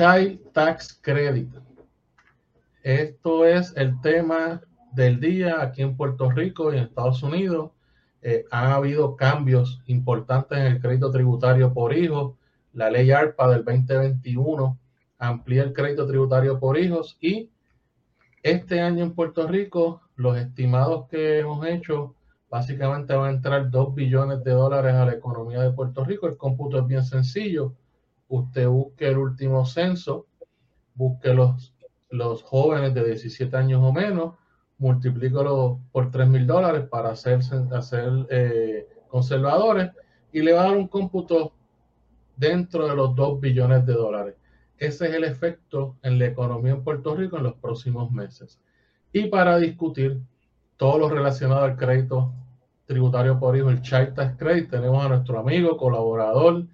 Child 0.00 0.52
Tax 0.54 0.98
Credit. 1.02 1.50
Esto 2.82 3.44
es 3.44 3.74
el 3.76 4.00
tema 4.00 4.62
del 4.94 5.20
día 5.20 5.60
aquí 5.60 5.82
en 5.82 5.94
Puerto 5.94 6.30
Rico 6.30 6.72
y 6.72 6.78
en 6.78 6.84
Estados 6.84 7.22
Unidos. 7.22 7.72
Eh, 8.22 8.46
ha 8.50 8.76
habido 8.76 9.14
cambios 9.14 9.82
importantes 9.84 10.56
en 10.56 10.64
el 10.64 10.80
crédito 10.80 11.10
tributario 11.10 11.74
por 11.74 11.94
hijos. 11.94 12.32
La 12.72 12.88
ley 12.88 13.10
ARPA 13.10 13.50
del 13.50 13.62
2021 13.62 14.78
amplía 15.18 15.64
el 15.64 15.74
crédito 15.74 16.06
tributario 16.06 16.58
por 16.58 16.78
hijos 16.78 17.18
y 17.20 17.50
este 18.42 18.80
año 18.80 19.04
en 19.04 19.14
Puerto 19.14 19.46
Rico 19.48 20.00
los 20.16 20.38
estimados 20.38 21.08
que 21.10 21.40
hemos 21.40 21.66
hecho 21.66 22.14
básicamente 22.48 23.14
van 23.14 23.26
a 23.26 23.36
entrar 23.36 23.68
2 23.68 23.94
billones 23.94 24.42
de 24.44 24.52
dólares 24.52 24.94
a 24.94 25.04
la 25.04 25.12
economía 25.12 25.60
de 25.60 25.72
Puerto 25.72 26.06
Rico. 26.06 26.26
El 26.26 26.38
cómputo 26.38 26.78
es 26.78 26.86
bien 26.86 27.04
sencillo. 27.04 27.74
Usted 28.30 28.68
busque 28.68 29.08
el 29.08 29.18
último 29.18 29.66
censo, 29.66 30.26
busque 30.94 31.34
los, 31.34 31.74
los 32.10 32.44
jóvenes 32.44 32.94
de 32.94 33.04
17 33.04 33.56
años 33.56 33.82
o 33.82 33.92
menos, 33.92 34.36
multiplícalo 34.78 35.80
por 35.90 36.12
3 36.12 36.28
mil 36.28 36.46
dólares 36.46 36.86
para 36.88 37.10
hacer, 37.10 37.40
hacer 37.72 38.26
eh, 38.30 38.88
conservadores 39.08 39.90
y 40.32 40.42
le 40.42 40.52
va 40.52 40.60
a 40.60 40.68
dar 40.68 40.76
un 40.76 40.86
cómputo 40.86 41.52
dentro 42.36 42.86
de 42.86 42.94
los 42.94 43.16
2 43.16 43.40
billones 43.40 43.84
de 43.84 43.94
dólares. 43.94 44.36
Ese 44.78 45.08
es 45.08 45.14
el 45.14 45.24
efecto 45.24 45.96
en 46.02 46.20
la 46.20 46.26
economía 46.26 46.72
en 46.72 46.84
Puerto 46.84 47.16
Rico 47.16 47.36
en 47.36 47.42
los 47.42 47.54
próximos 47.54 48.12
meses. 48.12 48.60
Y 49.12 49.26
para 49.26 49.58
discutir 49.58 50.20
todo 50.76 50.98
lo 50.98 51.08
relacionado 51.08 51.64
al 51.64 51.76
crédito 51.76 52.32
tributario 52.86 53.40
por 53.40 53.56
hijo, 53.56 53.70
el 53.70 53.82
Child 53.82 54.36
Credit, 54.38 54.70
tenemos 54.70 55.04
a 55.04 55.08
nuestro 55.08 55.40
amigo, 55.40 55.76
colaborador, 55.76 56.64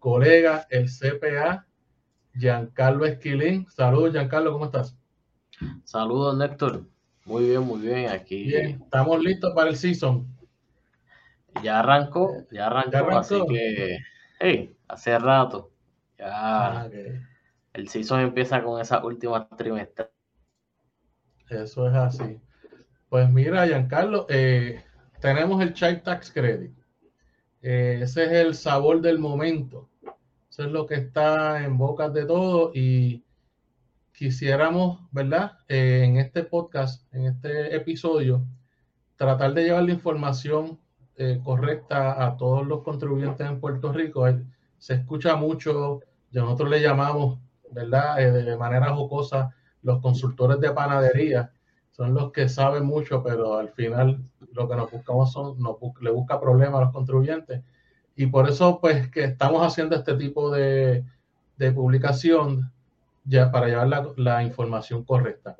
colega, 0.00 0.66
el 0.70 0.88
CPA, 0.88 1.66
Giancarlo 2.34 3.06
Esquilín. 3.06 3.66
Saludos, 3.68 4.12
Giancarlo, 4.12 4.52
¿cómo 4.52 4.64
estás? 4.64 4.96
Saludos, 5.84 6.36
Néctor. 6.36 6.86
Muy 7.24 7.44
bien, 7.44 7.62
muy 7.62 7.80
bien. 7.80 8.08
Aquí. 8.10 8.44
Bien, 8.44 8.80
estamos 8.82 9.22
listos 9.22 9.52
para 9.54 9.70
el 9.70 9.76
season. 9.76 10.26
Ya 11.62 11.80
arrancó, 11.80 12.46
ya 12.50 12.66
arrancó, 12.66 13.18
así 13.18 13.40
que, 13.48 13.98
hey, 14.38 14.76
hace 14.88 15.18
rato. 15.18 15.70
Ya. 16.18 16.26
Ah, 16.30 16.88
el 17.72 17.88
season 17.88 18.20
empieza 18.20 18.62
con 18.62 18.80
esa 18.80 19.04
última 19.04 19.48
trimestre. 19.48 20.10
Eso 21.48 21.88
es 21.88 21.94
así. 21.94 22.40
Pues 23.08 23.28
mira, 23.30 23.66
Giancarlo, 23.66 24.26
eh, 24.28 24.84
tenemos 25.20 25.60
el 25.60 25.74
Child 25.74 26.02
Tax 26.02 26.30
Credit. 26.30 26.79
Eh, 27.62 28.00
ese 28.02 28.24
es 28.24 28.32
el 28.32 28.54
sabor 28.54 29.00
del 29.00 29.18
momento. 29.18 29.88
Eso 30.48 30.64
es 30.64 30.70
lo 30.70 30.86
que 30.86 30.94
está 30.94 31.64
en 31.64 31.78
bocas 31.78 32.12
de 32.12 32.24
todo 32.26 32.72
y 32.74 33.24
quisiéramos, 34.12 35.00
¿verdad? 35.10 35.52
Eh, 35.68 36.02
en 36.04 36.16
este 36.16 36.44
podcast, 36.44 37.12
en 37.14 37.26
este 37.26 37.74
episodio, 37.74 38.44
tratar 39.16 39.54
de 39.54 39.64
llevar 39.64 39.84
la 39.84 39.92
información 39.92 40.78
correcta 41.44 42.26
a 42.26 42.34
todos 42.38 42.66
los 42.66 42.82
contribuyentes 42.82 43.46
en 43.46 43.60
Puerto 43.60 43.92
Rico. 43.92 44.24
Se 44.78 44.94
escucha 44.94 45.36
mucho, 45.36 46.00
nosotros 46.32 46.70
le 46.70 46.80
llamamos, 46.80 47.38
¿verdad? 47.70 48.16
de 48.16 48.56
manera 48.56 48.94
jocosa, 48.94 49.54
los 49.82 50.00
consultores 50.00 50.58
de 50.60 50.70
panadería 50.70 51.52
son 51.90 52.14
los 52.14 52.32
que 52.32 52.48
saben 52.48 52.84
mucho, 52.84 53.22
pero 53.22 53.58
al 53.58 53.70
final 53.70 54.22
lo 54.52 54.68
que 54.68 54.76
nos 54.76 54.90
buscamos 54.90 55.32
son, 55.32 55.58
nos 55.60 55.76
le 56.00 56.10
busca 56.10 56.40
problemas 56.40 56.80
a 56.80 56.84
los 56.84 56.92
contribuyentes. 56.92 57.62
Y 58.16 58.26
por 58.26 58.48
eso, 58.48 58.80
pues, 58.80 59.08
que 59.08 59.24
estamos 59.24 59.66
haciendo 59.66 59.96
este 59.96 60.14
tipo 60.14 60.50
de, 60.50 61.04
de 61.56 61.72
publicación 61.72 62.72
ya 63.24 63.50
para 63.52 63.66
llevar 63.66 63.88
la, 63.88 64.08
la, 64.16 64.42
información 64.42 65.04
correcta. 65.04 65.56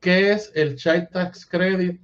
¿Qué 0.00 0.32
es 0.32 0.52
el 0.54 0.76
Child 0.76 1.08
Tax 1.10 1.46
Credit 1.46 2.00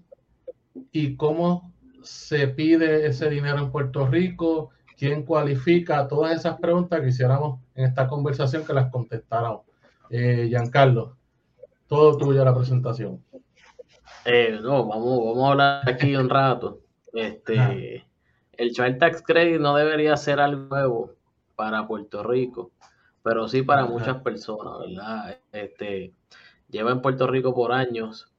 y 0.92 1.16
cómo 1.16 1.72
se 2.02 2.48
pide 2.48 3.06
ese 3.06 3.28
dinero 3.28 3.58
en 3.58 3.70
Puerto 3.70 4.06
Rico? 4.06 4.70
¿Quién 4.96 5.24
cualifica? 5.24 6.08
Todas 6.08 6.34
esas 6.34 6.58
preguntas 6.58 7.00
que 7.00 7.08
hiciéramos 7.08 7.60
en 7.74 7.84
esta 7.84 8.08
conversación 8.08 8.64
que 8.64 8.72
las 8.72 8.90
contestáramos. 8.90 9.62
Eh, 10.10 10.46
Giancarlo, 10.48 11.17
todo 11.88 12.16
tuyo 12.16 12.44
la 12.44 12.54
presentación. 12.54 13.24
Eh, 14.24 14.58
no, 14.62 14.86
vamos, 14.86 15.24
vamos 15.24 15.44
a 15.44 15.50
hablar 15.50 15.88
aquí 15.88 16.14
un 16.14 16.28
rato. 16.28 16.80
Este, 17.12 18.06
el 18.52 18.72
Child 18.72 18.98
Tax 18.98 19.22
Credit 19.22 19.60
no 19.60 19.74
debería 19.74 20.16
ser 20.16 20.40
algo 20.40 20.68
nuevo 20.68 21.14
para 21.56 21.86
Puerto 21.86 22.22
Rico, 22.22 22.72
pero 23.22 23.48
sí 23.48 23.62
para 23.62 23.86
muchas 23.86 24.22
personas, 24.22 24.78
¿verdad? 24.80 25.38
Este, 25.52 26.12
lleva 26.68 26.90
en 26.90 27.00
Puerto 27.00 27.26
Rico 27.26 27.54
por 27.54 27.72
años, 27.72 28.30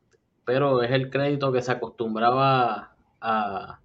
pero 0.46 0.84
es 0.84 0.92
el 0.92 1.10
crédito 1.10 1.52
que 1.52 1.62
se 1.62 1.72
acostumbraba 1.72 2.96
a, 3.20 3.80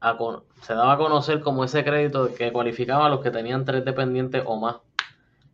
a, 0.00 0.18
se 0.62 0.74
daba 0.74 0.94
a 0.94 0.98
conocer 0.98 1.40
como 1.40 1.64
ese 1.64 1.84
crédito 1.84 2.34
que 2.34 2.52
cualificaba 2.52 3.06
a 3.06 3.08
los 3.08 3.20
que 3.20 3.30
tenían 3.30 3.64
tres 3.64 3.84
dependientes 3.84 4.42
o 4.44 4.58
más 4.58 4.76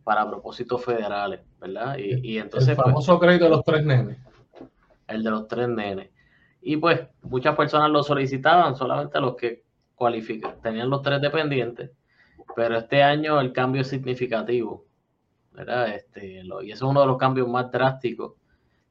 para 0.03 0.27
propósitos 0.27 0.83
federales, 0.83 1.41
¿verdad? 1.61 1.95
Y, 1.97 2.39
entonces... 2.39 2.69
El 2.69 2.75
pues, 2.75 2.85
famoso 2.87 3.19
crédito 3.19 3.45
de 3.45 3.51
los 3.51 3.63
tres 3.63 3.85
nenes. 3.85 4.17
El 5.07 5.23
de 5.23 5.29
los 5.29 5.47
tres 5.47 5.69
nenes. 5.69 6.09
Y 6.61 6.77
pues 6.77 7.01
muchas 7.21 7.55
personas 7.55 7.91
lo 7.91 8.03
solicitaban, 8.03 8.75
solamente 8.75 9.19
los 9.21 9.35
que 9.35 9.63
cualifican, 9.95 10.59
tenían 10.61 10.89
los 10.89 11.01
tres 11.01 11.21
dependientes, 11.21 11.91
pero 12.55 12.77
este 12.77 13.03
año 13.03 13.39
el 13.39 13.53
cambio 13.53 13.81
es 13.81 13.87
significativo, 13.87 14.85
¿verdad? 15.53 15.89
Este, 15.89 16.43
y 16.43 16.71
ese 16.71 16.73
es 16.73 16.81
uno 16.81 17.01
de 17.01 17.07
los 17.07 17.17
cambios 17.17 17.47
más 17.47 17.71
drásticos 17.71 18.33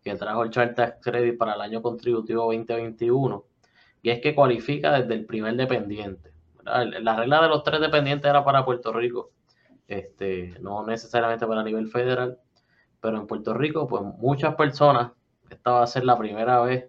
que 0.03 0.15
trajo 0.15 0.45
el 0.45 0.51
Child 0.51 0.75
Tax 0.75 0.99
Credit 1.03 1.37
para 1.37 1.55
el 1.55 1.61
año 1.61 1.83
contributivo 1.83 2.45
2021, 2.45 3.45
y 4.03 4.11
es 4.11 4.21
que 4.21 4.35
cualifica 4.35 4.93
desde 4.93 5.15
el 5.15 5.27
primer 5.27 5.55
dependiente. 5.57 6.31
La 6.65 7.17
regla 7.17 7.43
de 7.43 7.49
los 7.49 7.63
tres 7.65 7.81
dependientes 7.81 8.29
era 8.29 8.45
para 8.45 8.65
Puerto 8.65 8.93
Rico, 8.93 9.31
este, 9.89 10.55
no 10.61 10.87
necesariamente 10.87 11.47
para 11.47 11.63
nivel 11.63 11.89
federal, 11.89 12.39
pero 13.01 13.19
en 13.19 13.27
Puerto 13.27 13.55
Rico, 13.55 13.89
pues 13.89 14.03
muchas 14.19 14.55
personas, 14.55 15.13
esta 15.49 15.73
va 15.73 15.83
a 15.83 15.87
ser 15.87 16.05
la 16.05 16.19
primera 16.19 16.61
vez 16.61 16.89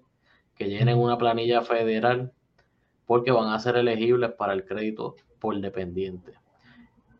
que 0.56 0.70
llenen 0.70 0.98
una 0.98 1.18
planilla 1.18 1.62
federal 1.62 2.32
porque 3.06 3.32
van 3.32 3.50
a 3.50 3.60
ser 3.60 3.78
elegibles 3.78 4.32
para 4.32 4.54
el 4.54 4.66
crédito 4.66 5.16
por 5.40 5.60
dependiente. 5.60 6.34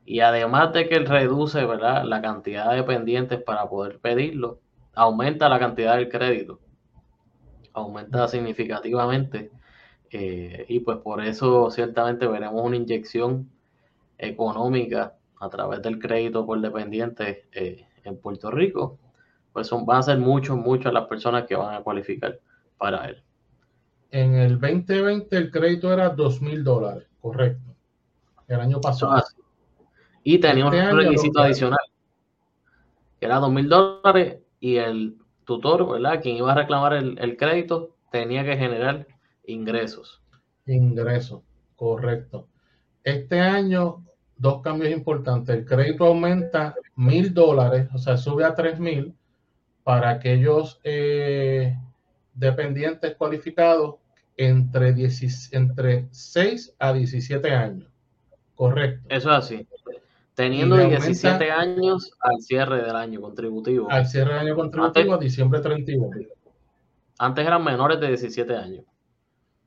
Y 0.06 0.20
además 0.20 0.74
de 0.74 0.88
que 0.88 1.00
reduce 1.00 1.66
¿verdad? 1.66 2.04
la 2.06 2.22
cantidad 2.22 2.70
de 2.70 2.78
dependientes 2.78 3.42
para 3.42 3.68
poder 3.68 4.00
pedirlo, 4.00 4.60
aumenta 4.94 5.50
la 5.50 5.60
cantidad 5.60 5.96
del 5.96 6.10
crédito, 6.10 6.60
aumenta 7.74 8.28
significativamente. 8.28 9.52
Eh, 10.12 10.66
y 10.68 10.82
pues 10.82 10.98
por 10.98 11.24
eso 11.24 11.72
ciertamente 11.72 12.28
veremos 12.28 12.62
una 12.64 12.76
inyección 12.76 13.50
económica 14.18 15.16
a 15.40 15.50
través 15.50 15.82
del 15.82 16.00
crédito 16.00 16.46
por 16.46 16.60
dependiente 16.60 17.46
eh, 17.54 17.86
en 18.04 18.18
Puerto 18.18 18.52
Rico, 18.52 18.98
pues 19.54 19.68
son, 19.68 19.86
van 19.86 20.00
a 20.00 20.04
ser 20.04 20.18
muchos, 20.18 20.58
muchas 20.58 20.94
las 20.94 21.08
personas 21.08 21.46
que 21.46 21.56
van 21.56 21.76
a 21.76 21.82
cualificar 21.82 22.40
para 22.78 23.06
él. 23.08 23.24
En 24.12 24.36
el 24.36 24.60
2020 24.60 25.38
el 25.38 25.52
crédito 25.52 25.92
era 25.92 26.10
dos 26.10 26.42
mil 26.42 26.64
dólares, 26.64 27.08
correcto. 27.22 27.76
El 28.48 28.60
año 28.60 28.82
pasado. 28.82 29.14
Ah, 29.14 29.24
y 30.24 30.40
tenía 30.40 30.66
un 30.66 30.74
este 30.74 30.92
requisito 30.92 31.42
adicional, 31.42 31.80
que 33.20 33.26
era 33.26 33.40
dos 33.40 33.52
mil 33.52 33.70
dólares 33.70 34.40
y 34.60 34.76
el 34.78 35.18
tutor, 35.46 35.90
¿verdad? 35.90 36.22
Quien 36.22 36.38
iba 36.38 36.52
a 36.52 36.56
reclamar 36.56 36.94
el, 36.94 37.18
el 37.20 37.38
crédito 37.38 37.96
tenía 38.12 38.44
que 38.44 38.58
generar 38.58 39.08
ingresos. 39.46 40.22
Ingresos, 40.66 41.42
correcto. 41.76 42.48
Este 43.04 43.40
año 43.40 44.04
dos 44.42 44.62
cambios 44.62 44.92
importantes. 44.92 45.56
El 45.56 45.66
crédito 45.66 46.06
aumenta 46.06 46.74
mil 46.96 47.32
dólares, 47.34 47.88
o 47.94 48.00
sea, 48.00 48.18
sube 48.18 48.44
a 48.44 48.56
tres 48.56 48.80
mil 48.80 49.16
para 49.84 50.10
aquellos 50.10 50.82
eh, 50.84 51.78
dependientes 52.34 53.16
cualificados 53.16 53.96
entre, 54.36 54.96
entre 55.52 56.08
6 56.10 56.76
a 56.80 56.92
17 56.92 57.52
años. 57.52 57.88
Correcto. 58.56 59.06
Eso 59.10 59.30
es 59.30 59.36
así. 59.36 59.68
Teniendo 60.34 60.76
17 60.76 61.52
años 61.52 62.12
al 62.20 62.42
cierre 62.42 62.84
del 62.84 62.96
año 62.96 63.22
contributivo. 63.22 63.92
Al 63.92 64.08
cierre 64.08 64.34
del 64.34 64.48
año 64.48 64.56
contributivo 64.56 65.14
a 65.14 65.18
diciembre 65.20 65.60
31. 65.60 66.10
Antes 67.20 67.46
eran 67.46 67.64
menores 67.64 68.00
de 68.00 68.08
17 68.08 68.56
años. 68.56 68.86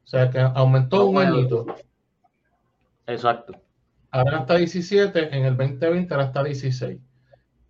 O 0.04 0.06
sea 0.06 0.28
que 0.30 0.40
aumentó 0.40 1.06
un 1.06 1.18
añito. 1.18 1.66
Exacto 3.06 3.54
ahora 4.14 4.38
está 4.40 4.54
17, 4.54 5.36
en 5.36 5.44
el 5.44 5.56
2020 5.56 6.14
ahora 6.14 6.26
está 6.26 6.44
16. 6.44 7.00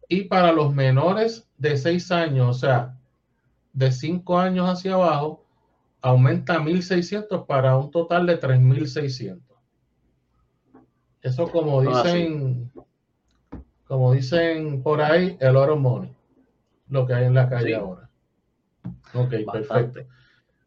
Y 0.09 0.25
para 0.25 0.53
los 0.53 0.75
menores 0.75 1.49
de 1.57 1.77
6 1.79 2.13
años, 2.13 2.57
o 2.57 2.59
sea, 2.59 2.99
de 3.73 3.91
5 3.91 4.39
años 4.39 4.69
hacia 4.69 4.93
abajo, 4.95 5.43
aumenta 6.03 6.59
1.600 6.59 7.47
para 7.47 7.79
un 7.79 7.91
total 7.91 8.27
de 8.27 8.39
3.600. 8.39 9.41
Eso 11.23 11.51
como 11.51 11.81
ah, 11.81 12.03
dicen, 12.03 12.71
como 13.87 14.13
dicen 14.13 14.83
por 14.83 15.01
ahí, 15.01 15.39
el 15.41 15.57
oro 15.57 15.79
money, 15.79 16.15
lo 16.91 17.07
que 17.07 17.15
hay 17.15 17.25
en 17.25 17.35
la 17.35 17.49
calle 17.49 17.75
ahora. 17.75 18.11
Ok, 19.15 19.33
perfecto. 19.51 20.01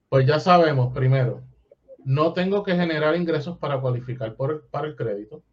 Pues 0.10 0.26
ya 0.26 0.40
sabemos, 0.40 0.92
primero, 0.92 1.44
no 2.04 2.34
tengo 2.34 2.64
que 2.64 2.76
generar 2.76 3.16
ingresos 3.16 3.60
para 3.60 3.80
cualificar 3.80 4.34
por, 4.34 4.66
para 4.70 4.88
el 4.88 4.96
crédito. 4.96 5.44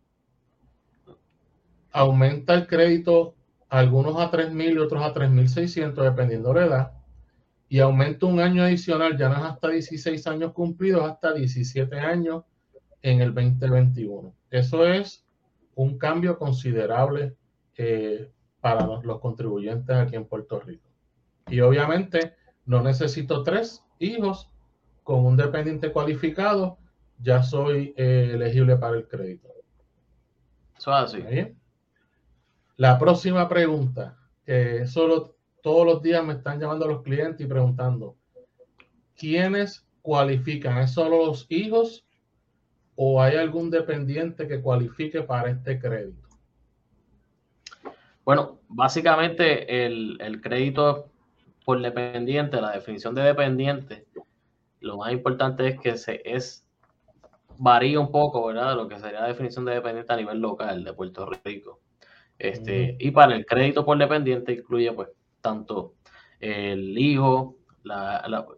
Aumenta 1.94 2.54
el 2.54 2.66
crédito 2.66 3.36
algunos 3.68 4.16
a 4.16 4.30
3.000 4.30 4.74
y 4.74 4.78
otros 4.78 5.02
a 5.02 5.14
3.600, 5.14 5.94
dependiendo 5.94 6.52
de 6.52 6.60
la 6.60 6.66
edad. 6.66 6.92
Y 7.68 7.78
aumenta 7.78 8.26
un 8.26 8.40
año 8.40 8.64
adicional, 8.64 9.16
ya 9.16 9.28
no 9.28 9.36
es 9.36 9.42
hasta 9.42 9.68
16 9.68 10.26
años 10.26 10.52
cumplidos, 10.52 11.08
hasta 11.08 11.32
17 11.32 11.98
años 11.98 12.42
en 13.00 13.20
el 13.20 13.32
2021. 13.32 14.34
Eso 14.50 14.84
es 14.84 15.24
un 15.76 15.96
cambio 15.96 16.36
considerable 16.36 17.36
eh, 17.76 18.28
para 18.60 18.86
los, 18.86 19.20
contribuyentes 19.20 19.94
aquí 19.94 20.16
en 20.16 20.24
Puerto 20.24 20.58
Rico. 20.58 20.88
Y 21.48 21.60
obviamente 21.60 22.34
no 22.66 22.82
necesito 22.82 23.44
tres 23.44 23.84
hijos 24.00 24.50
con 25.04 25.24
un 25.24 25.36
dependiente 25.36 25.92
cualificado, 25.92 26.78
ya 27.20 27.44
soy 27.44 27.94
eh, 27.96 28.30
elegible 28.34 28.76
para 28.76 28.96
el 28.96 29.06
crédito. 29.06 29.48
Eso 30.76 30.92
así. 30.92 31.22
La 32.76 32.98
próxima 32.98 33.48
pregunta, 33.48 34.18
que 34.44 34.86
solo 34.86 35.36
todos 35.62 35.86
los 35.86 36.02
días 36.02 36.24
me 36.24 36.32
están 36.32 36.58
llamando 36.58 36.88
los 36.88 37.02
clientes 37.02 37.46
y 37.46 37.48
preguntando, 37.48 38.16
¿quiénes 39.16 39.86
cualifican? 40.02 40.78
¿Es 40.78 40.92
solo 40.92 41.24
los 41.24 41.46
hijos 41.50 42.04
o 42.96 43.22
hay 43.22 43.36
algún 43.36 43.70
dependiente 43.70 44.48
que 44.48 44.60
cualifique 44.60 45.22
para 45.22 45.50
este 45.50 45.78
crédito? 45.78 46.28
Bueno, 48.24 48.58
básicamente 48.68 49.86
el, 49.86 50.40
crédito 50.42 51.12
por 51.64 51.80
dependiente, 51.80 52.60
la 52.60 52.72
definición 52.72 53.14
de 53.14 53.22
dependiente, 53.22 54.06
lo 54.80 54.96
más 54.96 55.12
importante 55.12 55.68
es 55.68 55.80
que 55.80 55.96
se 55.96 56.22
es 56.24 56.66
varía 57.56 58.00
un 58.00 58.10
poco, 58.10 58.46
¿verdad? 58.46 58.74
Lo 58.74 58.88
que 58.88 58.98
sería 58.98 59.20
la 59.20 59.28
definición 59.28 59.64
de 59.64 59.74
dependiente 59.74 60.12
a 60.12 60.16
nivel 60.16 60.40
local 60.40 60.82
de 60.82 60.92
Puerto 60.92 61.30
Rico. 61.44 61.83
Este, 62.38 62.96
Y 62.98 63.10
para 63.10 63.34
el 63.34 63.46
crédito 63.46 63.84
por 63.84 63.96
dependiente 63.98 64.52
incluye 64.52 64.92
pues 64.92 65.08
tanto 65.40 65.94
el 66.40 66.98
hijo, 66.98 67.56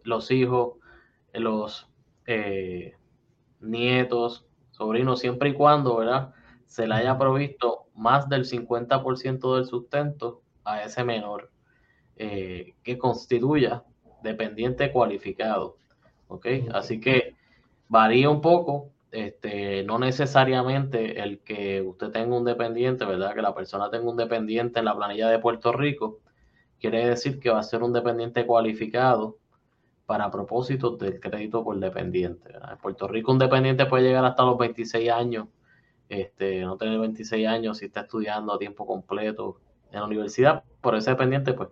los 0.03 0.31
hijos, 0.31 0.73
los 1.33 1.89
eh, 2.25 2.95
nietos, 3.61 4.45
sobrinos, 4.71 5.19
siempre 5.19 5.49
y 5.49 5.53
cuando, 5.53 5.97
¿verdad? 5.97 6.33
Se 6.65 6.87
le 6.87 6.95
haya 6.95 7.17
provisto 7.17 7.85
más 7.95 8.27
del 8.29 8.45
50% 8.45 9.55
del 9.55 9.65
sustento 9.65 10.41
a 10.63 10.83
ese 10.83 11.03
menor 11.03 11.51
eh, 12.17 12.75
que 12.83 12.97
constituya 12.97 13.83
dependiente 14.21 14.91
cualificado. 14.91 15.77
¿Ok? 16.27 16.47
Así 16.73 16.99
que 16.99 17.35
varía 17.87 18.29
un 18.29 18.41
poco 18.41 18.91
este, 19.11 19.83
no 19.83 19.99
necesariamente 19.99 21.21
el 21.21 21.39
que 21.39 21.81
usted 21.81 22.09
tenga 22.11 22.35
un 22.35 22.45
dependiente, 22.45 23.05
¿verdad? 23.05 23.33
Que 23.33 23.41
la 23.41 23.55
persona 23.55 23.89
tenga 23.89 24.09
un 24.09 24.17
dependiente 24.17 24.79
en 24.79 24.85
la 24.85 24.95
planilla 24.95 25.29
de 25.29 25.39
Puerto 25.39 25.71
Rico, 25.71 26.19
quiere 26.79 27.07
decir 27.07 27.39
que 27.39 27.49
va 27.49 27.59
a 27.59 27.63
ser 27.63 27.83
un 27.83 27.93
dependiente 27.93 28.45
cualificado 28.45 29.37
para 30.05 30.31
propósitos 30.31 30.97
del 30.99 31.19
crédito 31.19 31.63
por 31.63 31.77
dependiente. 31.79 32.51
En 32.53 32.77
Puerto 32.77 33.07
Rico 33.07 33.31
un 33.31 33.39
dependiente 33.39 33.85
puede 33.85 34.03
llegar 34.03 34.25
hasta 34.25 34.43
los 34.43 34.57
26 34.57 35.09
años, 35.11 35.47
este, 36.09 36.61
no 36.61 36.77
tener 36.77 36.99
26 36.99 37.47
años 37.47 37.77
si 37.79 37.85
está 37.85 38.01
estudiando 38.01 38.53
a 38.53 38.57
tiempo 38.57 38.85
completo 38.85 39.59
en 39.91 39.99
la 39.99 40.05
universidad, 40.05 40.63
por 40.81 40.95
ese 40.95 41.11
dependiente 41.11 41.53
pues 41.53 41.69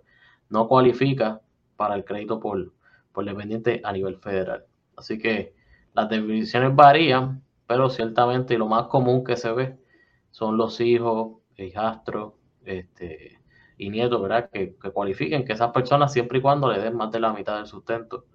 no 0.49 0.67
cualifica 0.67 1.41
para 1.75 1.95
el 1.95 2.05
crédito 2.05 2.39
por, 2.39 2.73
por 3.11 3.25
dependiente 3.25 3.81
a 3.83 3.91
nivel 3.91 4.17
federal. 4.17 4.65
Así 4.97 5.17
que 5.17 5.53
las 5.95 6.09
definiciones 6.09 6.75
varían, 6.75 7.42
pero 7.65 7.89
ciertamente 7.89 8.57
lo 8.57 8.68
más 8.68 8.88
común 8.88 9.24
que 9.24 9.38
se 9.38 9.51
ve 9.51 9.77
son 10.30 10.57
los 10.57 10.81
hijos, 10.81 11.38
hijastros 11.57 12.33
este, 12.65 13.39
y 13.77 13.89
nietos, 13.89 14.21
¿verdad? 14.21 14.50
Que, 14.51 14.75
cualifiquen 14.94 15.45
que 15.45 15.53
esas 15.53 15.71
personas 15.71 16.12
siempre 16.12 16.39
y 16.39 16.42
cuando 16.42 16.71
le 16.71 16.81
den 16.81 16.95
más 16.95 17.12
de 17.12 17.21
la 17.21 17.31
mitad 17.31 17.56
del 17.56 17.65
sustento 17.65 18.25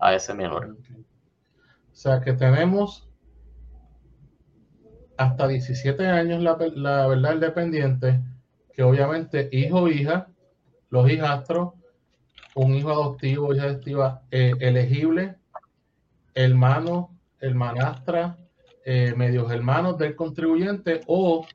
a 0.00 0.12
ese 0.14 0.34
menor. 0.34 0.76
O 0.76 1.96
sea 1.96 2.20
que 2.20 2.32
tenemos 2.32 3.08
hasta 5.16 5.46
17 5.46 6.06
años 6.08 6.42
la, 6.42 6.56
verdad 6.56 7.32
el 7.32 7.40
dependiente, 7.40 8.20
que 8.72 8.82
obviamente 8.82 9.48
hijo 9.52 9.82
o 9.82 9.88
hija, 9.88 10.26
los 10.90 11.08
hijastros, 11.08 11.74
un 12.56 12.74
hijo 12.74 12.90
adoptivo, 12.90 13.54
hija 13.54 13.64
adoptiva 13.66 14.22
eh, 14.32 14.52
elegible 14.58 15.36
hermano, 16.34 17.16
hermanastra, 17.40 18.38
eh, 18.84 19.14
medios 19.16 19.50
hermanos 19.50 19.96
del 19.98 20.14
contribuyente 20.14 21.00
o 21.06 21.46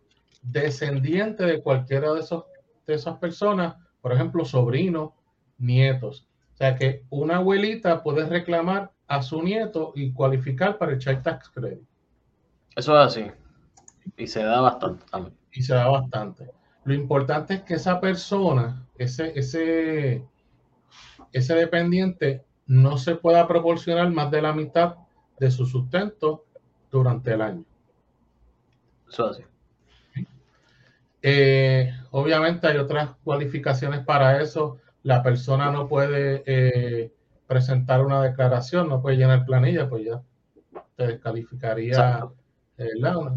descendiente 0.41 1.45
de 1.45 1.61
cualquiera 1.61 2.13
de, 2.13 2.21
esos, 2.21 2.45
de 2.87 2.93
esas 2.95 3.17
personas, 3.17 3.75
por 4.01 4.13
ejemplo, 4.13 4.45
sobrinos, 4.45 5.11
nietos. 5.57 6.27
O 6.53 6.57
sea 6.57 6.75
que 6.75 7.03
una 7.09 7.37
abuelita 7.37 8.01
puede 8.03 8.25
reclamar 8.25 8.91
a 9.07 9.21
su 9.21 9.41
nieto 9.41 9.91
y 9.95 10.11
cualificar 10.11 10.77
para 10.77 10.93
el 10.93 10.99
Child 10.99 11.23
Tax 11.23 11.49
Credit. 11.49 11.81
Eso 12.75 12.99
es 12.99 13.07
así. 13.07 13.25
Y 14.17 14.27
se 14.27 14.43
da 14.43 14.61
bastante 14.61 15.05
también. 15.09 15.35
Y 15.51 15.63
se 15.63 15.73
da 15.73 15.87
bastante. 15.87 16.49
Lo 16.83 16.93
importante 16.93 17.55
es 17.55 17.61
que 17.61 17.75
esa 17.75 17.99
persona, 17.99 18.87
ese, 18.97 19.37
ese, 19.37 20.25
ese 21.31 21.53
dependiente, 21.55 22.45
no 22.69 22.99
se 22.99 23.15
pueda 23.15 23.47
proporcionar 23.47 24.11
más 24.11 24.29
de 24.29 24.43
la 24.43 24.53
mitad 24.53 24.95
de 25.39 25.49
su 25.49 25.65
sustento 25.65 26.45
durante 26.91 27.33
el 27.33 27.41
año. 27.41 27.65
Eso 29.09 29.25
así. 29.25 29.43
Eh, 31.23 31.91
obviamente 32.11 32.67
hay 32.67 32.77
otras 32.77 33.09
cualificaciones 33.23 34.05
para 34.05 34.39
eso. 34.39 34.77
La 35.01 35.23
persona 35.23 35.71
no 35.71 35.87
puede 35.87 36.43
eh, 36.45 37.11
presentar 37.47 38.05
una 38.05 38.21
declaración, 38.21 38.87
no 38.87 39.01
puede 39.01 39.17
llenar 39.17 39.45
planilla, 39.45 39.89
pues 39.89 40.05
ya 40.05 40.21
te 40.95 41.07
descalificaría 41.07 42.27
eh, 42.77 42.89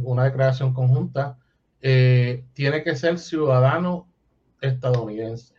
una, 0.02 0.24
declaración 0.24 0.74
conjunta. 0.74 1.38
tiene 1.80 2.84
que 2.84 2.94
ser 2.96 3.18
ciudadano 3.18 4.06
estadounidense. 4.60 5.54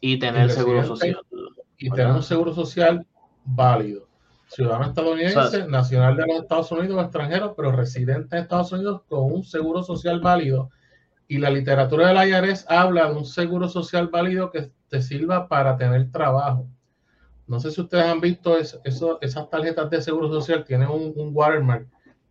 Y 0.00 0.18
tener 0.18 0.50
seguro 0.50 0.84
social 0.84 1.20
y 1.78 1.90
tener 1.90 2.12
un 2.12 2.22
seguro 2.22 2.52
social 2.52 3.06
válido. 3.44 4.08
Ciudadano 4.48 4.86
estadounidense, 4.86 5.66
nacional 5.68 6.16
de 6.16 6.26
los 6.26 6.42
Estados 6.42 6.72
Unidos 6.72 6.96
o 6.96 7.02
extranjero, 7.02 7.54
pero 7.54 7.70
residente 7.70 8.36
en 8.36 8.42
Estados 8.42 8.72
Unidos 8.72 9.02
con 9.08 9.32
un 9.32 9.44
seguro 9.44 9.82
social 9.82 10.20
válido. 10.20 10.70
Y 11.28 11.38
la 11.38 11.50
literatura 11.50 12.08
del 12.08 12.28
IRS 12.28 12.64
habla 12.68 13.08
de 13.08 13.14
un 13.14 13.26
seguro 13.26 13.68
social 13.68 14.08
válido 14.08 14.50
que 14.50 14.72
te 14.88 15.02
sirva 15.02 15.48
para 15.48 15.76
tener 15.76 16.10
trabajo. 16.10 16.66
No 17.46 17.60
sé 17.60 17.70
si 17.70 17.80
ustedes 17.80 18.04
han 18.04 18.20
visto 18.20 18.56
eso, 18.58 19.18
esas 19.20 19.50
tarjetas 19.50 19.90
de 19.90 20.02
seguro 20.02 20.28
social, 20.28 20.64
tienen 20.64 20.88
un, 20.88 21.30
watermark 21.34 21.86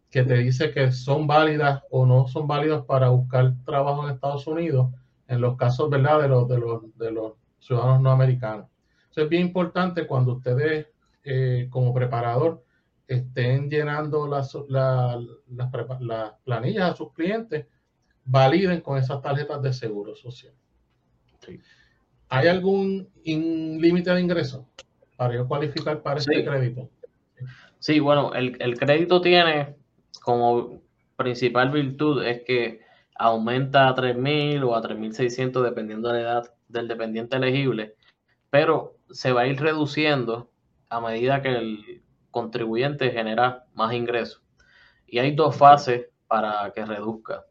que 0.09 0.23
te 0.23 0.35
dice 0.35 0.71
que 0.71 0.91
son 0.91 1.27
válidas 1.27 1.83
o 1.91 2.05
no 2.05 2.27
son 2.27 2.47
válidas 2.47 2.83
para 2.85 3.09
buscar 3.09 3.53
trabajo 3.65 4.07
en 4.07 4.15
Estados 4.15 4.47
Unidos, 4.47 4.91
en 5.27 5.41
los 5.41 5.55
casos 5.57 5.89
¿verdad? 5.89 6.21
De, 6.21 6.27
los, 6.27 6.47
de, 6.47 6.57
los, 6.57 6.97
de 6.97 7.11
los 7.11 7.33
ciudadanos 7.59 8.01
no 8.01 8.11
americanos 8.11 8.67
es 9.21 9.29
bien 9.29 9.47
importante 9.47 10.07
cuando 10.07 10.33
ustedes 10.33 10.87
eh, 11.23 11.67
como 11.69 11.93
preparador 11.93 12.63
estén 13.07 13.69
llenando 13.69 14.27
las, 14.27 14.55
planillas 16.43 16.91
a 16.91 16.95
sus 16.95 17.13
clientes, 17.13 17.65
validen 18.25 18.81
con 18.81 18.97
esas 18.97 19.21
tarjetas 19.21 19.61
de 19.61 19.73
seguro 19.73 20.15
social. 20.15 20.53
¿Hay 22.29 22.47
algún 22.47 23.09
límite 23.23 24.11
de 24.11 24.21
ingreso 24.21 24.67
para 25.15 25.33
yo 25.35 25.47
cualificar 25.47 26.01
para 26.01 26.19
este 26.19 26.43
crédito? 26.43 26.89
Sí, 27.79 27.99
bueno, 27.99 28.33
el, 28.33 28.57
el 28.59 28.77
crédito 28.77 29.21
tiene 29.21 29.75
como 30.21 30.81
principal 31.15 31.71
virtud 31.71 32.23
es 32.25 32.43
que 32.43 32.81
aumenta 33.15 33.89
a 33.89 33.95
3.000 33.95 34.63
o 34.63 34.75
a 34.75 34.81
3.600 34.81 35.63
dependiendo 35.63 36.09
de 36.09 36.21
la 36.21 36.21
edad 36.21 36.53
del 36.67 36.87
dependiente 36.87 37.37
elegible, 37.37 37.95
pero 38.49 38.96
se 39.11 39.31
va 39.31 39.41
a 39.41 39.47
ir 39.47 39.59
reduciendo 39.59 40.49
a 40.89 41.01
medida 41.01 41.41
que 41.41 41.49
el 41.49 42.03
contribuyente 42.31 43.11
genera 43.11 43.65
más 43.73 43.93
ingresos. 43.93 44.43
Y 45.05 45.19
hay 45.19 45.35
dos 45.35 45.55
fases 45.55 46.07
para 46.27 46.71
que 46.73 46.85
reduzca. 46.85 47.45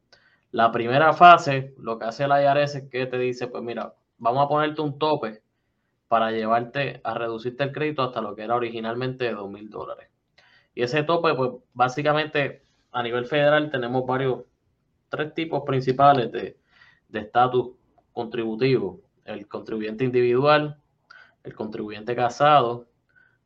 La 0.51 0.71
primera 0.73 1.13
fase, 1.13 1.75
lo 1.79 1.99
que 1.99 2.07
hace 2.07 2.29
la 2.29 2.43
IRS 2.43 2.77
es 2.77 2.89
que 2.91 3.07
te 3.07 3.19
dice, 3.19 3.49
pues 3.49 3.63
mira, 3.63 3.95
vamos 4.19 4.45
a 4.45 4.49
ponerte 4.49 4.81
un 4.81 4.99
tope 4.99 5.43
para 6.09 6.31
llevarte 6.31 7.01
a 7.05 7.15
reducirte 7.15 7.65
el 7.65 7.73
crédito 7.73 8.03
hasta 8.03 8.21
lo 8.21 8.35
que 8.37 8.43
era 8.43 8.55
originalmente 8.55 9.25
de 9.25 9.35
dos 9.35 9.51
mil 9.51 9.69
dólares. 9.71 10.09
Y 10.75 10.83
ese 10.83 11.03
tope, 11.03 11.35
pues 11.35 11.51
básicamente 11.73 12.63
a 12.93 13.03
nivel 13.03 13.27
federal 13.27 13.71
tenemos 13.71 14.07
varios, 14.07 14.45
tres 15.09 15.35
tipos 15.35 15.63
principales 15.67 16.31
de, 16.31 16.57
de 17.09 17.19
estatus 17.19 17.71
contributivo, 18.13 19.01
el 19.25 19.49
contribuyente 19.49 20.05
individual, 20.05 20.81
el 21.47 21.55
contribuyente 21.55 22.15
casado 22.15 22.89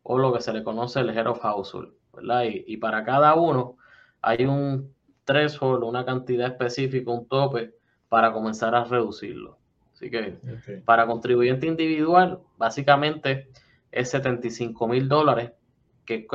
o 0.02 0.18
lo 0.18 0.32
que 0.32 0.40
se 0.40 0.52
le 0.52 0.64
conoce 0.64 1.00
el 1.00 1.10
head 1.10 1.26
of 1.26 1.40
household, 1.40 1.92
¿verdad? 2.12 2.44
Y, 2.46 2.76
para 2.78 3.04
cada 3.04 3.34
uno 3.34 3.76
hay 4.22 4.46
un 4.46 4.94
threshold, 5.24 5.84
una 5.84 6.04
cantidad 6.04 6.48
específica, 6.48 7.10
un 7.10 7.28
tope 7.28 7.74
para 8.08 8.32
comenzar 8.32 8.74
a 8.74 8.84
reducirlo. 8.84 9.58
Así 9.92 10.10
que 10.10 10.38
para 10.86 11.06
contribuyente 11.06 11.66
individual, 11.66 12.40
básicamente 12.56 13.50
es 13.92 14.10
75 14.10 14.88
mil 14.88 15.08
dólares 15.08 15.52
que, 16.06 16.26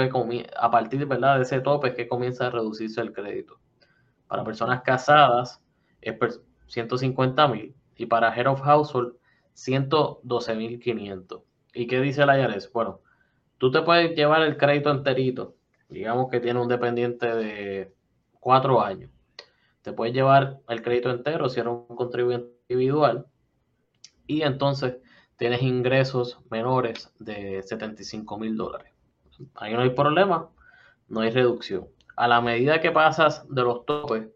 a 0.57 0.71
partir 0.71 1.05
¿verdad? 1.07 1.37
de 1.37 1.43
ese 1.43 1.61
tope 1.61 1.89
es 1.89 1.95
que 1.95 2.07
comienza 2.07 2.47
a 2.47 2.51
reducirse 2.51 3.01
el 3.01 3.11
crédito. 3.11 3.59
Para 4.27 4.43
personas 4.43 4.81
casadas 4.83 5.61
es 6.01 6.15
150 6.67 7.47
mil 7.47 7.75
y 7.97 8.05
para 8.05 8.33
Head 8.35 8.47
of 8.47 8.61
Household 8.61 9.15
112 9.53 10.55
mil 10.55 10.79
500. 10.79 11.41
¿Y 11.75 11.87
qué 11.87 11.99
dice 11.99 12.25
la 12.25 12.39
IRS? 12.39 12.71
Bueno, 12.71 13.01
tú 13.57 13.69
te 13.69 13.81
puedes 13.81 14.15
llevar 14.15 14.41
el 14.43 14.55
crédito 14.55 14.89
enterito, 14.89 15.55
digamos 15.89 16.31
que 16.31 16.39
tiene 16.39 16.61
un 16.61 16.69
dependiente 16.69 17.35
de 17.35 17.93
cuatro 18.39 18.81
años. 18.81 19.11
Te 19.81 19.91
puedes 19.91 20.13
llevar 20.13 20.61
el 20.69 20.81
crédito 20.81 21.11
entero 21.11 21.49
si 21.49 21.59
eres 21.59 21.73
un 21.73 21.95
contribuyente 21.95 22.47
individual 22.69 23.27
y 24.25 24.41
entonces 24.43 24.97
tienes 25.35 25.61
ingresos 25.61 26.39
menores 26.49 27.11
de 27.19 27.61
75 27.61 28.37
mil 28.37 28.55
dólares. 28.55 28.93
Ahí 29.53 29.73
no 29.73 29.81
hay 29.81 29.89
problema, 29.89 30.49
no 31.09 31.19
hay 31.19 31.29
reducción. 31.29 31.87
A 32.15 32.29
la 32.29 32.39
medida 32.39 32.79
que 32.79 32.91
pasas 32.91 33.45
de 33.53 33.63
los 33.63 33.85
topes, 33.85 34.29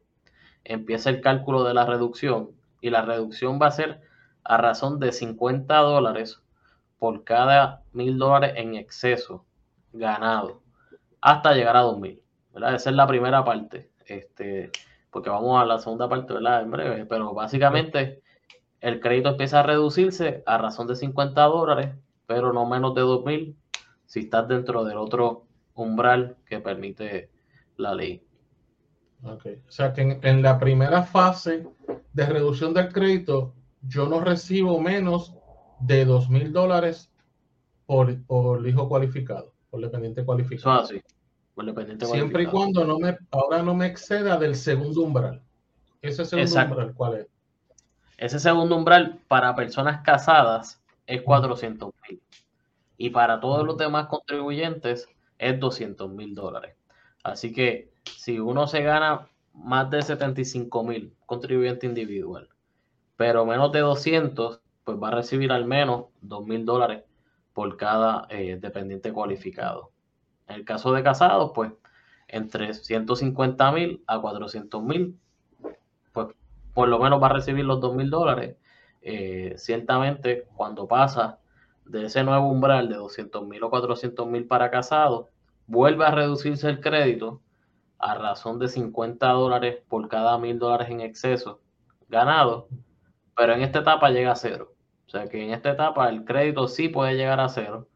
empieza 0.65 1.09
el 1.09 1.21
cálculo 1.21 1.63
de 1.63 1.73
la 1.73 1.85
reducción 1.85 2.51
y 2.81 2.89
la 2.89 3.01
reducción 3.01 3.59
va 3.61 3.67
a 3.67 3.71
ser 3.71 4.01
a 4.43 4.57
razón 4.57 4.99
de 4.99 5.13
50 5.13 5.77
dólares 5.77 6.43
por 6.99 7.23
cada 7.23 7.83
mil 7.93 8.17
dólares 8.17 8.53
en 8.57 8.75
exceso 8.75 9.45
ganado 9.93 10.61
hasta 11.21 11.53
llegar 11.53 11.77
a 11.77 11.81
2000. 11.81 12.21
¿verdad? 12.53 12.75
Esa 12.75 12.89
es 12.89 12.95
la 12.95 13.07
primera 13.07 13.43
parte, 13.43 13.89
este, 14.05 14.71
porque 15.11 15.29
vamos 15.29 15.61
a 15.61 15.65
la 15.65 15.79
segunda 15.79 16.07
parte 16.07 16.33
¿verdad? 16.33 16.61
en 16.61 16.71
breve, 16.71 17.05
pero 17.05 17.33
básicamente 17.33 18.21
el 18.81 18.99
crédito 18.99 19.29
empieza 19.29 19.59
a 19.59 19.63
reducirse 19.63 20.43
a 20.45 20.57
razón 20.57 20.87
de 20.87 20.95
50 20.95 21.41
dólares, 21.43 21.95
pero 22.25 22.53
no 22.53 22.65
menos 22.65 22.93
de 22.95 23.01
2000 23.01 23.55
si 24.05 24.21
estás 24.21 24.47
dentro 24.47 24.83
del 24.83 24.97
otro 24.97 25.45
umbral 25.75 26.37
que 26.45 26.59
permite 26.59 27.29
la 27.77 27.93
ley. 27.93 28.23
Ok, 29.23 29.45
o 29.67 29.71
sea 29.71 29.93
que 29.93 30.19
en, 30.21 30.41
la 30.41 30.59
primera 30.59 31.03
fase 31.03 31.67
de 32.13 32.25
reducción 32.25 32.73
del 32.73 32.91
crédito, 32.91 33.53
yo 33.81 34.07
no 34.07 34.21
recibo 34.21 34.79
menos 34.79 35.35
de 35.79 36.05
dos 36.05 36.29
mil 36.29 36.51
dólares 36.51 37.09
por, 37.85 38.21
por 38.25 38.67
hijo 38.67 38.87
cualificado, 38.87 39.53
por 39.69 39.81
dependiente 39.81 40.23
cualificado. 40.23 40.83
Eso 40.83 40.93
así, 40.93 41.01
por 41.55 41.65
dependiente 41.65 42.05
Siempre 42.05 42.43
y 42.43 42.45
cuando 42.47 42.85
no 42.85 42.99
me, 42.99 43.17
ahora 43.31 43.63
no 43.63 43.73
me 43.73 43.87
exceda 43.87 44.37
del 44.37 44.55
segundo 44.55 45.01
umbral. 45.01 45.41
Ese 46.01 46.25
segundo 46.25 46.61
umbral, 46.61 46.93
¿cuál 46.93 47.15
es? 47.15 47.27
Ese 48.17 48.39
segundo 48.39 48.75
umbral 48.75 49.19
para 49.27 49.55
personas 49.55 50.01
casadas 50.03 50.81
es 51.07 51.21
400 51.21 51.91
mil 52.07 52.21
y 52.97 53.09
para 53.09 53.39
todos 53.39 53.65
los 53.65 53.77
demás 53.77 54.07
contribuyentes 54.07 55.07
es 55.37 55.59
200 55.59 56.11
mil 56.11 56.35
dólares. 56.35 56.75
Así 57.23 57.53
que 57.53 57.91
si 58.03 58.39
uno 58.39 58.67
se 58.67 58.81
gana 58.81 59.29
más 59.53 59.89
de 59.89 60.01
75 60.01 60.83
mil 60.83 61.15
contribuyente 61.25 61.87
individual, 61.87 62.49
pero 63.15 63.45
menos 63.45 63.71
de 63.71 63.79
200, 63.79 64.61
pues 64.89 64.97
va 64.97 65.09
a 65.09 65.11
recibir 65.11 65.51
al 65.51 65.65
menos 65.65 66.05
2 66.21 66.47
mil 66.47 66.65
dólares 66.65 67.03
por 67.53 67.77
cada 67.77 68.25
eh, 68.31 68.57
dependiente 68.59 69.13
cualificado. 69.13 69.91
En 70.47 70.55
el 70.55 70.65
caso 70.65 70.91
de 70.93 71.03
casados, 71.03 71.51
pues 71.53 71.71
entre 72.27 72.73
150 72.73 73.71
mil 73.71 74.03
a 74.07 74.19
400 74.19 74.81
mil, 74.81 75.15
pues 76.11 76.29
por 76.73 76.87
lo 76.87 76.97
menos 76.97 77.21
va 77.21 77.27
a 77.27 77.33
recibir 77.33 77.65
los 77.65 77.79
2 77.79 77.95
mil 77.95 78.09
dólares. 78.09 78.57
Eh, 79.03 79.53
ciertamente, 79.57 80.47
cuando 80.55 80.87
pasa 80.87 81.37
de 81.85 82.05
ese 82.05 82.23
nuevo 82.23 82.49
umbral 82.49 82.89
de 82.89 82.95
200 82.95 83.45
mil 83.45 83.61
o 83.61 83.69
400 83.69 84.25
mil 84.25 84.47
para 84.47 84.71
casados, 84.71 85.27
vuelve 85.67 86.03
a 86.03 86.09
reducirse 86.09 86.67
el 86.67 86.81
crédito 86.81 87.41
a 87.99 88.15
razón 88.15 88.57
de 88.57 88.67
50 88.69 89.27
dólares 89.33 89.83
por 89.87 90.09
cada 90.09 90.39
mil 90.39 90.57
dólares 90.57 90.89
en 90.89 91.01
exceso 91.01 91.61
ganado, 92.07 92.69
pero 93.37 93.53
en 93.53 93.61
esta 93.61 93.81
etapa 93.81 94.09
llega 94.09 94.31
a 94.31 94.35
cero. 94.35 94.73
O 95.09 95.11
sea 95.11 95.27
que 95.27 95.43
en 95.43 95.53
esta 95.53 95.71
etapa 95.71 96.07
el 96.07 96.23
crédito 96.23 96.67
sí 96.67 96.87
puede 96.87 97.15
llegar 97.15 97.39
a 97.39 97.49
cero 97.49 97.87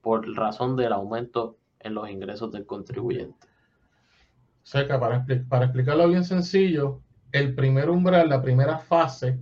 por 0.00 0.28
razón 0.34 0.74
del 0.74 0.92
aumento 0.92 1.58
en 1.78 1.94
los 1.94 2.10
ingresos 2.10 2.50
del 2.50 2.66
contribuyente. 2.66 3.46
O 3.46 4.66
sea 4.66 4.84
que 4.84 4.98
para, 4.98 5.24
para 5.48 5.66
explicarlo 5.66 6.08
bien 6.08 6.24
sencillo, 6.24 7.02
el 7.30 7.54
primer 7.54 7.88
umbral, 7.88 8.28
la 8.28 8.42
primera 8.42 8.78
fase, 8.78 9.38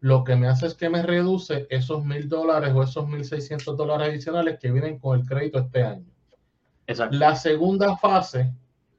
lo 0.00 0.24
que 0.24 0.34
me 0.34 0.48
hace 0.48 0.66
es 0.66 0.74
que 0.74 0.88
me 0.88 1.04
reduce 1.04 1.68
esos 1.70 2.04
mil 2.04 2.28
dólares 2.28 2.72
o 2.74 2.82
esos 2.82 3.06
mil 3.06 3.24
seiscientos 3.24 3.76
dólares 3.76 4.08
adicionales 4.08 4.58
que 4.58 4.72
vienen 4.72 4.98
con 4.98 5.20
el 5.20 5.24
crédito 5.24 5.60
este 5.60 5.84
año. 5.84 6.06
Exacto. 6.88 7.16
La 7.16 7.36
segunda 7.36 7.96
fase, 7.96 8.52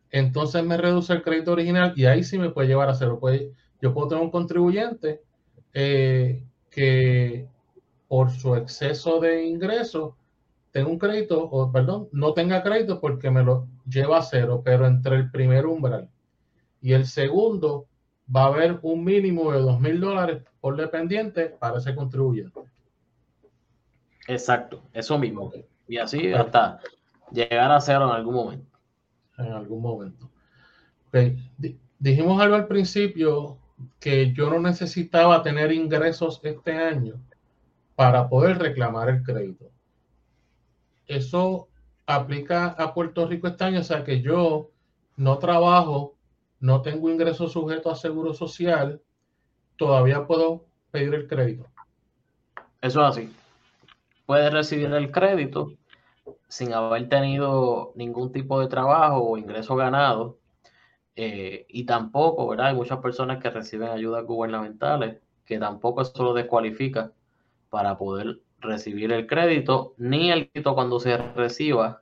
entonces 0.10 0.64
me 0.64 0.78
reduce 0.78 1.12
el 1.12 1.22
crédito 1.22 1.52
original 1.52 1.92
y 1.98 2.06
ahí 2.06 2.24
sí 2.24 2.40
me 2.40 2.50
puede 2.50 2.70
llevar 2.70 2.88
a 2.88 2.96
cero. 2.96 3.20
yo 3.82 3.94
puedo 3.94 4.08
tener 4.08 4.24
un 4.24 4.32
contribuyente 4.32 5.22
eh, 5.74 6.46
que 6.70 7.50
por 8.08 8.32
su 8.32 8.56
exceso 8.56 9.20
de 9.20 9.46
ingresos 9.46 10.14
tenga 10.72 10.90
un 10.90 11.00
crédito, 11.00 11.44
o 11.44 11.72
perdón, 11.72 12.10
no 12.12 12.34
tenga 12.34 12.64
crédito 12.64 13.00
porque 13.00 13.32
me 13.32 13.44
lo 13.44 13.68
lleva 13.90 14.18
a 14.20 14.22
cero, 14.22 14.62
pero 14.64 14.86
entre 14.86 15.16
el 15.16 15.32
primer 15.32 15.66
umbral 15.66 16.10
y 16.82 16.94
el 16.94 17.06
segundo 17.06 17.88
va 18.34 18.44
a 18.44 18.48
haber 18.48 18.80
un 18.82 19.04
mínimo 19.04 19.52
de 19.52 19.60
dos 19.60 19.80
mil 19.80 20.00
dólares 20.00 20.44
por 20.60 20.76
dependiente 20.76 21.48
para 21.48 21.78
ese 21.78 21.96
contribuyente. 21.96 22.60
Exacto, 24.28 24.84
eso 24.94 25.18
mismo. 25.18 25.52
Y 25.88 25.98
así 25.98 26.34
hasta 26.34 26.80
llegar 27.32 27.72
a 27.72 27.80
cero 27.80 28.06
en 28.10 28.16
algún 28.16 28.36
momento. 28.36 28.78
En 29.38 29.54
algún 29.54 29.82
momento. 29.82 30.30
Dijimos 32.00 32.42
algo 32.42 32.56
al 32.56 32.68
principio 32.68 33.58
que 34.00 34.34
yo 34.34 34.50
no 34.50 34.60
necesitaba 34.60 35.42
tener 35.42 35.72
ingresos 35.72 36.40
este 36.44 36.74
año 36.74 37.16
para 37.98 38.30
poder 38.30 38.60
reclamar 38.60 39.10
el 39.10 39.24
crédito. 39.24 39.66
Eso 41.08 41.68
aplica 42.06 42.68
a 42.68 42.94
Puerto 42.94 43.26
Rico 43.26 43.48
este 43.48 43.64
año, 43.64 43.80
o 43.80 43.84
sea 43.84 44.04
que 44.04 44.22
yo 44.22 44.70
no 45.16 45.40
trabajo 45.40 46.14
no 46.60 46.84
tengo 46.84 47.10
ingreso 47.10 47.48
sujeto 47.48 47.90
a 47.90 47.96
seguro 47.96 48.36
social, 48.36 49.02
todavía 49.78 50.28
puedo 50.28 50.66
pedir 50.92 51.16
el 51.16 51.28
crédito. 51.28 51.66
Eso 52.82 53.02
es 53.02 53.10
así. 53.10 53.36
Puedes 54.28 54.54
recibir 54.54 54.94
el 54.94 55.12
crédito 55.12 55.74
sin 56.48 56.74
haber 56.74 57.10
tenido 57.10 57.94
ningún 57.96 58.32
tipo 58.32 58.60
de 58.60 58.68
trabajo 58.68 59.24
o 59.24 59.38
ingreso 59.40 59.76
ganado. 59.76 60.38
Eh, 61.16 61.66
y 61.68 61.86
tampoco, 61.86 62.48
¿verdad? 62.48 62.68
Hay 62.68 62.76
muchas 62.76 63.00
personas 63.00 63.42
que 63.42 63.50
reciben 63.50 63.90
ayudas 63.90 64.24
gubernamentales 64.24 65.18
que 65.46 65.58
tampoco 65.58 66.04
eso 66.04 66.24
lo 66.24 66.36
descualifica 66.36 67.12
para 67.70 67.98
poder 67.98 68.40
recibir 68.60 69.12
el 69.12 69.28
crédito, 69.28 69.94
ni 69.98 70.32
el 70.32 70.50
crédito 70.50 70.74
cuando 70.76 71.00
se 71.00 71.18
reciba 71.18 72.02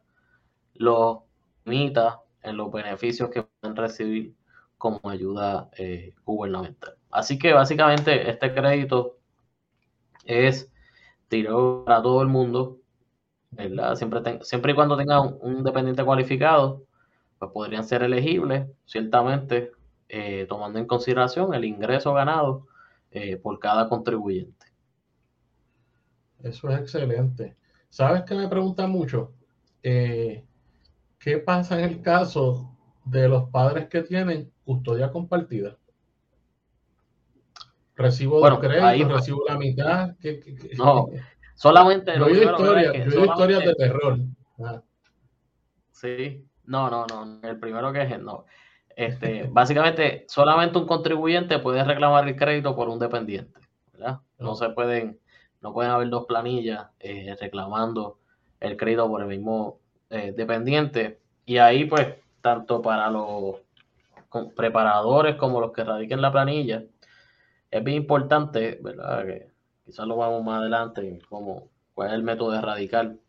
lo 0.74 1.26
limita 1.66 2.22
en 2.42 2.58
los 2.58 2.72
beneficios 2.72 3.30
que 3.30 3.44
pueden 3.44 3.76
recibir 3.76 4.36
como 4.78 5.00
ayuda 5.10 5.70
eh, 5.78 6.14
gubernamental. 6.26 6.96
Así 7.10 7.40
que 7.40 7.54
básicamente 7.54 8.30
este 8.30 8.54
crédito 8.54 9.18
es 10.26 10.72
tirado 11.28 11.86
para 11.86 12.02
todo 12.02 12.22
el 12.22 12.28
mundo, 12.28 12.80
¿verdad? 13.52 13.96
Siempre, 13.96 14.72
y 14.72 14.76
cuando 14.76 14.98
tengan 14.98 15.38
un, 15.42 15.64
dependiente 15.64 16.04
cualificado, 16.04 16.84
pues 17.40 17.52
podrían 17.52 17.84
ser 17.84 18.04
elegibles, 18.04 18.68
ciertamente, 18.86 19.72
eh, 20.10 20.46
tomando 20.48 20.80
en 20.80 20.86
consideración 20.86 21.54
el 21.54 21.66
ingreso 21.66 22.14
ganado 22.14 22.68
eh, 23.12 23.38
por 23.38 23.60
cada 23.60 23.90
contribuyente. 23.90 24.65
Eso 26.46 26.70
es 26.70 26.80
excelente. 26.80 27.56
¿Sabes 27.90 28.24
qué 28.24 28.36
me 28.36 28.48
preguntan 28.48 28.90
mucho? 28.90 29.34
¿Qué 29.82 30.44
pasa 31.46 31.80
en 31.80 31.86
el 31.86 32.02
caso 32.02 32.76
de 33.06 33.30
los 33.30 33.50
padres 33.50 33.88
que 33.88 34.02
tienen 34.02 34.52
custodia 34.66 35.12
compartida. 35.12 35.78
Recibo 37.96 38.40
bueno, 38.40 38.60
crédito, 38.60 39.08
recibo 39.08 39.46
la 39.48 39.58
mitad. 39.58 40.16
no, 40.78 41.08
solamente. 41.54 42.18
Yo 42.18 42.28
he 42.28 42.44
historia, 42.44 42.94
historias 42.94 43.64
de 43.64 43.76
terror. 43.76 44.20
Sí, 45.92 46.46
no, 46.66 46.90
no, 46.90 47.06
no. 47.08 47.40
El 47.48 47.58
primero 47.58 47.94
que 47.94 48.02
es, 48.02 48.20
no. 48.20 48.46
Este, 48.96 49.44
básicamente, 49.52 50.26
solamente 50.28 50.78
un 50.78 50.88
contribuyente 50.88 51.60
puede 51.60 51.84
reclamar 51.84 52.28
el 52.28 52.36
crédito 52.36 52.76
por 52.76 52.90
un 52.90 53.00
dependiente, 53.00 53.62
¿verdad? 53.94 54.20
No 54.40 54.56
se 54.56 54.70
pueden, 54.72 55.20
no 55.66 55.74
pueden 55.74 55.92
haber 55.92 56.10
dos 56.10 56.28
planillas 56.28 56.90
eh, 57.00 57.36
reclamando 57.42 58.20
el 58.60 58.78
crédito 58.78 59.08
por 59.08 59.24
el 59.24 59.28
mismo 59.28 59.80
eh, 60.12 60.32
dependiente. 60.32 61.22
Y 61.44 61.58
ahí, 61.58 61.86
pues, 61.86 62.08
tanto 62.40 62.84
para 62.84 63.10
los 63.10 63.56
preparadores 64.56 65.38
como 65.38 65.60
los 65.60 65.72
que 65.72 65.84
radiquen 65.84 66.22
la 66.22 66.32
planilla, 66.32 66.84
es 67.72 67.84
bien 67.84 67.98
importante, 67.98 68.78
¿verdad? 68.80 69.26
Que 69.26 69.48
quizás 69.84 70.06
lo 70.06 70.18
vamos 70.18 70.44
más 70.44 70.60
adelante, 70.60 71.20
como 71.30 71.70
cuál 71.96 72.10
es 72.10 72.14
el 72.14 72.22
método 72.22 72.52
de 72.52 72.62
radical. 72.62 73.20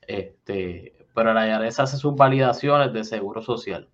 Este, 0.00 0.94
pero 1.14 1.34
la 1.34 1.46
IARES 1.46 1.78
hace 1.78 1.98
sus 1.98 2.16
validaciones 2.16 2.90
de 2.94 3.04
seguro 3.04 3.42
social, 3.42 3.86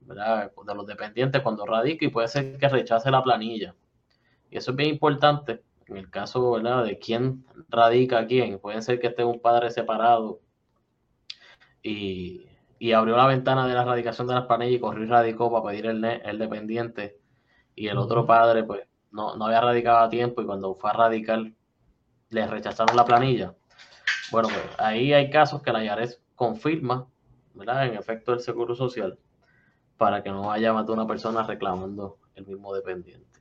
¿verdad? 0.00 0.52
De 0.66 0.74
los 0.74 0.86
dependientes 0.86 1.40
cuando 1.40 1.64
radica 1.64 2.04
y 2.04 2.08
puede 2.08 2.28
ser 2.28 2.58
que 2.58 2.68
rechace 2.68 3.10
la 3.10 3.22
planilla. 3.22 3.74
Y 4.50 4.58
eso 4.58 4.72
es 4.72 4.76
bien 4.76 4.90
importante 4.90 5.62
en 5.90 5.96
el 5.96 6.10
caso, 6.10 6.52
¿verdad? 6.52 6.84
De 6.84 6.98
quién 6.98 7.44
radica 7.68 8.20
a 8.20 8.26
quién. 8.26 8.58
Puede 8.58 8.80
ser 8.82 9.00
que 9.00 9.08
esté 9.08 9.24
un 9.24 9.40
padre 9.40 9.70
separado 9.70 10.40
y, 11.82 12.46
abrió 12.94 13.16
la 13.16 13.26
ventana 13.26 13.66
de 13.66 13.74
la 13.74 13.84
radicación 13.84 14.26
de 14.26 14.34
las 14.34 14.46
planillas 14.46 14.76
y 14.76 14.80
corrió 14.80 15.04
y 15.04 15.08
radicó 15.08 15.52
para 15.52 15.64
pedir 15.66 15.86
el, 15.86 16.04
el 16.04 16.38
dependiente. 16.38 17.18
Y 17.74 17.88
el 17.88 17.98
otro 17.98 18.26
padre, 18.26 18.64
pues, 18.64 18.86
no, 19.10 19.36
no 19.36 19.46
había 19.46 19.60
radicado 19.60 19.98
a 19.98 20.08
tiempo 20.08 20.42
y 20.42 20.46
cuando 20.46 20.74
fue 20.74 20.90
a 20.90 20.94
radicar, 20.94 21.40
le 22.30 22.46
rechazaron 22.46 22.96
la 22.96 23.04
planilla. 23.04 23.54
Bueno, 24.30 24.48
pues 24.48 24.62
ahí 24.78 25.12
hay 25.12 25.28
casos 25.30 25.62
que 25.62 25.72
la 25.72 25.84
IARES 25.84 26.22
confirma, 26.36 27.08
¿verdad? 27.54 27.86
En 27.86 27.94
efecto, 27.96 28.32
el 28.32 28.40
seguro 28.40 28.74
social, 28.76 29.18
para 29.96 30.22
que 30.22 30.30
no 30.30 30.52
haya 30.52 30.72
más 30.72 30.86
de 30.86 30.92
una 30.92 31.06
persona 31.06 31.42
reclamando 31.42 32.18
el 32.36 32.46
mismo 32.46 32.72
dependiente. 32.72 33.39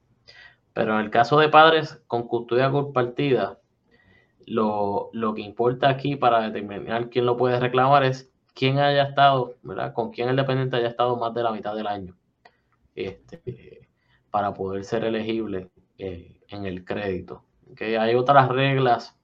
Pero 0.73 0.93
en 0.93 1.05
el 1.05 1.09
caso 1.11 1.39
de 1.39 1.49
padres 1.49 2.01
con 2.07 2.27
custodia 2.27 2.71
compartida, 2.71 3.59
lo, 4.45 5.09
lo 5.13 5.33
que 5.33 5.41
importa 5.41 5.89
aquí 5.89 6.15
para 6.15 6.41
determinar 6.41 7.09
quién 7.09 7.25
lo 7.25 7.37
puede 7.37 7.59
reclamar 7.59 8.03
es 8.03 8.31
quién 8.53 8.79
haya 8.79 9.03
estado, 9.03 9.55
¿verdad? 9.61 9.93
Con 9.93 10.11
quién 10.11 10.29
el 10.29 10.35
dependiente 10.35 10.77
haya 10.77 10.89
estado 10.89 11.17
más 11.17 11.33
de 11.33 11.43
la 11.43 11.51
mitad 11.51 11.75
del 11.75 11.87
año. 11.87 12.17
Este, 12.95 13.87
para 14.31 14.53
poder 14.53 14.83
ser 14.83 15.05
elegible 15.05 15.69
eh, 15.97 16.41
en 16.49 16.65
el 16.65 16.83
crédito. 16.83 17.43
¿Okay? 17.71 17.95
Hay 17.95 18.15
otras 18.15 18.49
reglas 18.49 19.17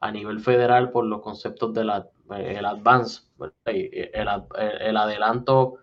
a 0.00 0.10
nivel 0.10 0.40
federal 0.40 0.90
por 0.90 1.06
los 1.06 1.20
conceptos 1.22 1.72
del 1.74 1.90
eh, 1.90 2.56
el 2.58 2.64
advance. 2.64 3.22
El, 3.64 4.28
el, 4.80 4.96
adelanto 4.96 5.76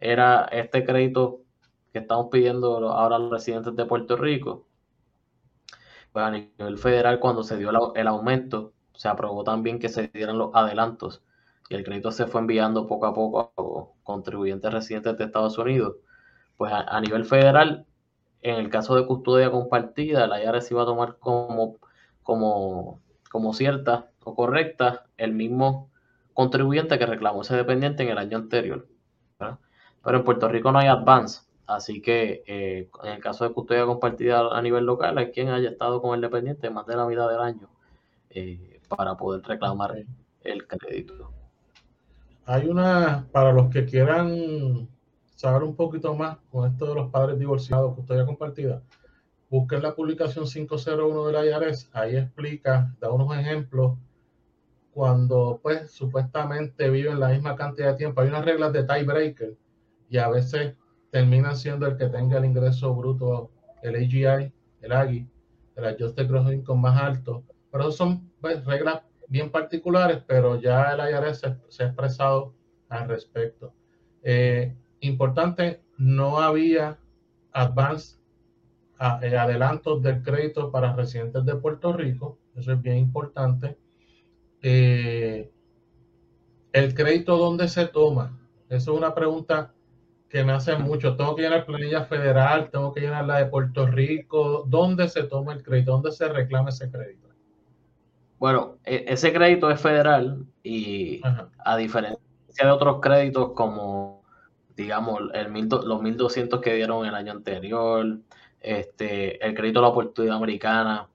era 0.00 0.44
este 0.50 0.84
crédito 0.84 1.41
que 1.92 2.00
estamos 2.00 2.28
pidiendo 2.30 2.90
ahora 2.90 3.18
los 3.18 3.30
residentes 3.30 3.76
de 3.76 3.84
Puerto 3.86 4.16
Rico. 4.16 4.66
Pues 6.12 6.24
a 6.24 6.30
nivel 6.30 6.78
federal, 6.78 7.20
cuando 7.20 7.42
se 7.42 7.56
dio 7.56 7.70
el 7.94 8.06
aumento, 8.06 8.72
se 8.94 9.08
aprobó 9.08 9.44
también 9.44 9.78
que 9.78 9.88
se 9.88 10.08
dieran 10.08 10.38
los 10.38 10.50
adelantos 10.54 11.22
y 11.68 11.74
el 11.74 11.84
crédito 11.84 12.10
se 12.12 12.26
fue 12.26 12.40
enviando 12.40 12.86
poco 12.86 13.06
a 13.06 13.14
poco 13.14 13.40
a 13.56 14.04
contribuyentes 14.04 14.72
residentes 14.72 15.16
de 15.16 15.24
Estados 15.24 15.56
Unidos. 15.58 15.96
Pues 16.56 16.72
a 16.72 17.00
nivel 17.00 17.24
federal 17.24 17.86
en 18.42 18.56
el 18.56 18.70
caso 18.70 18.96
de 18.96 19.06
custodia 19.06 19.50
compartida, 19.50 20.26
la 20.26 20.42
IARES 20.42 20.70
iba 20.72 20.82
a 20.82 20.86
tomar 20.86 21.16
como, 21.18 21.78
como, 22.22 23.00
como 23.30 23.54
cierta 23.54 24.10
o 24.24 24.34
correcta 24.34 25.06
el 25.16 25.32
mismo 25.32 25.90
contribuyente 26.34 26.98
que 26.98 27.06
reclamó 27.06 27.42
ese 27.42 27.56
dependiente 27.56 28.02
en 28.02 28.10
el 28.10 28.18
año 28.18 28.38
anterior. 28.38 28.88
Pero 29.38 30.18
en 30.18 30.24
Puerto 30.24 30.48
Rico 30.48 30.72
no 30.72 30.80
hay 30.80 30.88
advance, 30.88 31.42
así 31.66 32.00
que 32.02 32.42
eh, 32.46 32.88
en 33.02 33.12
el 33.12 33.20
caso 33.20 33.46
de 33.46 33.54
custodia 33.54 33.86
compartida 33.86 34.56
a 34.56 34.62
nivel 34.62 34.84
local, 34.84 35.18
hay 35.18 35.30
quien 35.30 35.48
haya 35.48 35.70
estado 35.70 36.00
con 36.02 36.14
el 36.14 36.20
dependiente 36.20 36.70
más 36.70 36.86
de 36.86 36.96
la 36.96 37.06
mitad 37.06 37.28
del 37.28 37.40
año 37.40 37.68
eh, 38.30 38.80
para 38.88 39.16
poder 39.16 39.42
reclamar 39.42 40.04
el 40.42 40.66
crédito. 40.66 41.32
Hay 42.44 42.66
una, 42.66 43.28
para 43.30 43.52
los 43.52 43.70
que 43.70 43.84
quieran 43.84 44.88
saber 45.36 45.62
un 45.62 45.76
poquito 45.76 46.14
más 46.14 46.38
con 46.50 46.70
esto 46.70 46.86
de 46.86 46.94
los 46.94 47.10
padres 47.10 47.38
divorciados, 47.38 47.94
custodia 47.94 48.26
compartida, 48.26 48.82
busquen 49.48 49.82
la 49.82 49.94
publicación 49.94 50.46
501 50.46 51.26
de 51.26 51.32
la 51.32 51.46
IARES, 51.46 51.90
ahí 51.92 52.16
explica, 52.16 52.94
da 53.00 53.10
unos 53.10 53.36
ejemplos, 53.36 53.98
cuando 54.92 55.60
pues 55.62 55.90
supuestamente 55.90 56.90
viven 56.90 57.20
la 57.20 57.28
misma 57.28 57.56
cantidad 57.56 57.92
de 57.92 57.96
tiempo, 57.96 58.20
hay 58.20 58.28
unas 58.28 58.44
reglas 58.44 58.72
de 58.72 58.84
tiebreaker 58.84 59.56
y 60.08 60.18
a 60.18 60.28
veces 60.28 60.74
terminan 61.12 61.56
siendo 61.56 61.86
el 61.86 61.98
que 61.98 62.06
tenga 62.06 62.38
el 62.38 62.46
ingreso 62.46 62.94
bruto, 62.94 63.50
el 63.82 63.96
AGI, 63.96 64.50
el 64.80 64.92
AGI, 64.92 65.28
el 65.76 65.84
Adjusted 65.84 66.26
Gross 66.26 66.50
Income 66.50 66.80
más 66.80 67.00
alto, 67.00 67.44
pero 67.70 67.92
son 67.92 68.30
pues, 68.40 68.64
reglas 68.64 69.02
bien 69.28 69.50
particulares, 69.50 70.22
pero 70.26 70.58
ya 70.58 70.94
el 70.94 71.00
IRS 71.00 71.40
se, 71.68 71.82
ha 71.82 71.86
expresado 71.86 72.54
al 72.88 73.08
respecto. 73.08 73.74
Eh, 74.22 74.74
importante, 75.00 75.82
no 75.98 76.38
había 76.38 76.98
advance, 77.52 78.16
eh, 79.20 79.36
adelantos 79.36 80.02
del 80.02 80.22
crédito 80.22 80.70
para 80.70 80.96
residentes 80.96 81.44
de 81.44 81.56
Puerto 81.56 81.92
Rico, 81.92 82.38
eso 82.56 82.72
es 82.72 82.80
bien 82.80 82.96
importante. 82.96 83.76
Eh, 84.62 85.52
el 86.72 86.94
crédito, 86.94 87.36
¿dónde 87.36 87.68
se 87.68 87.86
toma? 87.86 88.38
Eso 88.70 88.92
es 88.92 88.98
una 88.98 89.14
pregunta 89.14 89.74
que 90.32 90.42
me 90.42 90.52
hacen 90.52 90.82
mucho. 90.82 91.14
Tengo 91.14 91.36
que 91.36 91.42
llenar 91.42 91.66
planilla 91.66 92.04
federal, 92.04 92.70
tengo 92.70 92.92
que 92.94 93.02
llenar 93.02 93.26
la 93.26 93.36
de 93.36 93.46
Puerto 93.46 93.86
Rico. 93.86 94.64
¿Dónde 94.66 95.08
se 95.08 95.24
toma 95.24 95.52
el 95.52 95.62
crédito? 95.62 95.92
¿Dónde 95.92 96.10
se 96.10 96.26
reclama 96.26 96.70
ese 96.70 96.90
crédito? 96.90 97.28
Bueno, 98.38 98.78
e, 98.84 99.04
ese 99.08 99.30
crédito 99.32 99.70
es 99.70 99.78
federal 99.80 100.46
y 100.62 101.20
a 101.64 101.76
diferencia 101.76 102.18
de 102.58 102.70
otros 102.70 103.00
créditos 103.00 103.52
como 103.52 104.22
digamos, 104.74 105.20
el 105.34 105.50
mil, 105.50 105.68
los 105.68 106.00
1.200 106.00 106.60
que 106.60 106.74
dieron 106.74 107.04
el 107.06 107.14
año 107.14 107.32
anterior, 107.32 108.18
este, 108.60 109.44
el 109.44 109.54
crédito 109.54 109.80
a 109.80 109.82
la 109.82 109.88
oportunidad 109.88 110.36
americana 110.36 111.08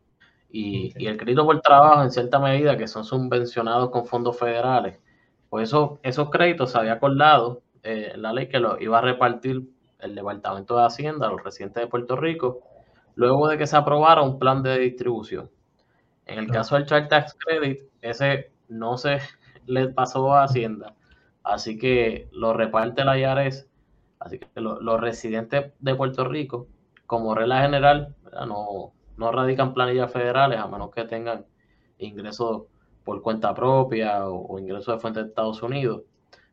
y, 0.52 0.94
el 1.06 1.18
crédito 1.18 1.44
por 1.44 1.60
trabajo 1.62 2.04
en 2.04 2.12
cierta 2.12 2.40
medida 2.40 2.78
que 2.78 2.88
son 2.88 3.04
subvencionados 3.04 3.90
con 3.90 4.06
fondos 4.06 4.38
federales. 4.38 5.00
Pues 5.50 5.70
eso, 5.70 6.00
esos 6.04 6.30
créditos 6.30 6.72
se 6.72 6.78
había 6.78 6.94
acordado 6.94 7.64
eh, 7.88 8.14
la 8.18 8.34
ley 8.34 8.50
que 8.50 8.60
lo 8.60 8.80
iba 8.82 8.98
a 8.98 9.02
repartir 9.02 9.64
el 10.00 10.14
Departamento 10.14 10.78
de 10.78 10.86
Hacienda 10.86 11.28
a 11.28 11.32
los 11.32 11.44
residentes 11.44 11.82
de 11.82 11.88
Puerto 11.88 12.16
Rico 12.16 12.60
luego 13.16 13.48
de 13.48 13.58
que 13.58 13.66
se 13.66 13.78
aprobara 13.78 14.22
un 14.22 14.38
plan 14.40 14.62
de 14.62 14.78
distribución. 14.78 15.50
En 16.26 16.40
el 16.40 16.52
caso 16.52 16.76
del 16.76 16.86
Child 16.86 17.08
Tax 17.08 17.36
Credit, 17.40 17.80
ese 18.02 18.52
no 18.68 18.98
se 18.98 19.20
le 19.66 19.88
pasó 19.90 20.34
a 20.34 20.44
Hacienda 20.44 20.94
Así 21.44 21.78
que 21.78 22.28
lo 22.34 22.52
reparte 22.52 23.06
la 23.06 23.18
IARES. 23.18 23.70
Así 24.20 24.40
que 24.40 24.48
los 24.60 25.00
residentes 25.00 25.72
de 25.80 25.96
Puerto 25.96 26.26
Rico, 26.26 26.68
como 27.06 27.36
regla 27.36 27.62
general, 27.62 28.16
no, 28.46 28.92
no 29.16 29.32
radican 29.32 29.74
planillas 29.74 30.12
federales 30.12 30.60
a 30.60 30.68
menos 30.68 30.92
que 30.92 31.06
tengan 31.06 31.46
ingresos 32.00 32.64
por 33.06 33.22
cuenta 33.22 33.54
propia 33.54 34.28
o, 34.28 34.60
ingresos 34.60 34.96
de 34.96 35.00
fuente 35.00 35.22
de 35.22 35.30
Estados 35.30 35.64
Unidos. 35.64 36.02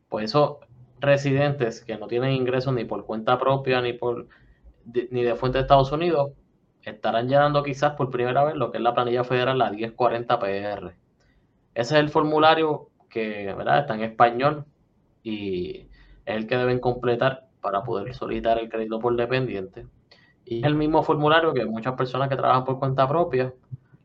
Pues 0.07 0.25
esos 0.25 0.59
residentes 1.05 1.83
que 1.83 1.97
no 1.97 2.07
tienen 2.07 2.31
ingresos 2.31 2.73
ni 2.73 2.85
por 2.85 3.05
cuenta 3.05 3.37
propia 3.37 3.81
ni 3.81 3.93
por 3.93 4.27
ni 4.85 5.23
de 5.23 5.35
fuente 5.35 5.57
de 5.57 5.63
Estados 5.63 5.91
Unidos 5.91 6.31
estarán 6.83 7.27
llenando 7.27 7.63
quizás 7.63 7.93
por 7.93 8.11
primera 8.11 8.43
vez 8.43 8.55
lo 8.55 8.71
que 8.71 8.77
es 8.77 8.83
la 8.83 8.93
planilla 8.93 9.23
federal, 9.23 9.57
la 9.57 9.71
1040 9.71 10.39
PR. 10.39 10.95
Ese 11.73 11.95
es 11.95 11.99
el 11.99 12.09
formulario 12.09 12.89
que 13.09 13.53
¿verdad? 13.57 13.79
está 13.79 13.95
en 13.95 14.03
español 14.03 14.65
y 15.23 15.87
es 16.25 16.35
el 16.35 16.47
que 16.47 16.57
deben 16.57 16.79
completar 16.79 17.47
para 17.61 17.83
poder 17.83 18.13
solicitar 18.13 18.59
el 18.59 18.69
crédito 18.69 18.99
por 18.99 19.15
dependiente. 19.15 19.87
Y 20.45 20.59
es 20.59 20.65
el 20.65 20.75
mismo 20.75 21.01
formulario 21.01 21.53
que 21.53 21.65
muchas 21.65 21.95
personas 21.95 22.29
que 22.29 22.35
trabajan 22.35 22.65
por 22.65 22.77
cuenta 22.77 23.07
propia 23.07 23.51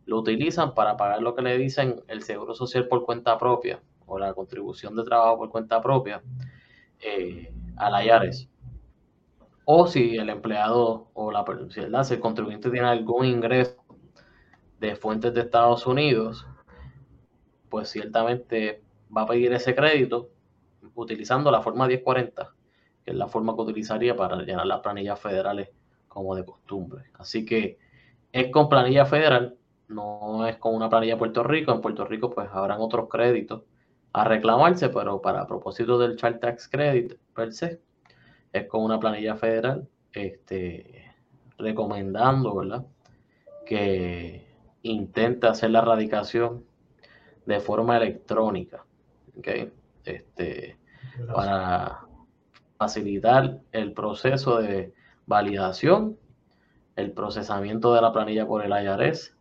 lo 0.06 0.18
utilizan 0.18 0.74
para 0.74 0.96
pagar 0.96 1.20
lo 1.20 1.34
que 1.34 1.42
le 1.42 1.58
dicen 1.58 2.02
el 2.08 2.22
seguro 2.22 2.54
social 2.54 2.88
por 2.88 3.04
cuenta 3.04 3.36
propia 3.38 3.80
o 4.06 4.18
la 4.18 4.32
contribución 4.32 4.96
de 4.96 5.04
trabajo 5.04 5.38
por 5.38 5.50
cuenta 5.50 5.80
propia 5.82 6.22
eh, 7.00 7.52
a 7.76 8.04
IARES. 8.04 8.48
O 9.64 9.86
si 9.86 10.16
el 10.16 10.28
empleado 10.30 11.10
o 11.14 11.30
la 11.30 11.44
si 11.70 12.14
el 12.14 12.20
contribuyente 12.20 12.70
tiene 12.70 12.88
algún 12.88 13.26
ingreso 13.26 13.76
de 14.80 14.96
fuentes 14.96 15.34
de 15.34 15.42
Estados 15.42 15.86
Unidos, 15.86 16.46
pues 17.68 17.88
ciertamente 17.88 18.82
va 19.16 19.22
a 19.22 19.26
pedir 19.26 19.52
ese 19.52 19.74
crédito 19.74 20.30
utilizando 20.94 21.50
la 21.50 21.62
forma 21.62 21.86
1040, 21.86 22.54
que 23.04 23.10
es 23.10 23.16
la 23.16 23.28
forma 23.28 23.54
que 23.54 23.62
utilizaría 23.62 24.16
para 24.16 24.36
llenar 24.42 24.66
las 24.66 24.80
planillas 24.80 25.20
federales 25.20 25.70
como 26.08 26.34
de 26.34 26.44
costumbre. 26.44 27.04
Así 27.14 27.44
que 27.44 27.78
es 28.32 28.50
con 28.50 28.68
planilla 28.68 29.06
federal, 29.06 29.56
no 29.88 30.46
es 30.46 30.56
con 30.56 30.74
una 30.74 30.88
planilla 30.88 31.14
de 31.14 31.18
Puerto 31.18 31.42
Rico. 31.44 31.72
En 31.72 31.80
Puerto 31.80 32.04
Rico 32.04 32.30
pues 32.30 32.48
habrán 32.52 32.80
otros 32.80 33.08
créditos 33.08 33.62
a 34.12 34.24
reclamarse, 34.24 34.88
pero 34.88 35.20
para 35.20 35.46
propósito 35.46 35.98
del 35.98 36.16
Child 36.16 36.40
Tax 36.40 36.68
Credit 36.68 37.14
per 37.34 37.52
se, 37.52 37.80
es 38.52 38.66
con 38.66 38.82
una 38.82 38.98
planilla 38.98 39.36
federal, 39.36 39.88
este, 40.12 41.14
recomendando, 41.58 42.54
¿verdad? 42.56 42.84
Que 43.66 44.46
intente 44.82 45.46
hacer 45.46 45.70
la 45.70 45.82
radicación 45.82 46.64
de 47.46 47.60
forma 47.60 47.96
electrónica, 47.96 48.84
Este, 50.04 50.76
para 51.32 52.06
facilitar 52.78 53.60
el 53.72 53.92
proceso 53.92 54.58
de 54.58 54.92
validación, 55.26 56.18
el 56.96 57.12
procesamiento 57.12 57.94
de 57.94 58.00
la 58.00 58.12
planilla 58.12 58.46
por 58.46 58.64
el 58.64 58.72
IRS 58.72 59.34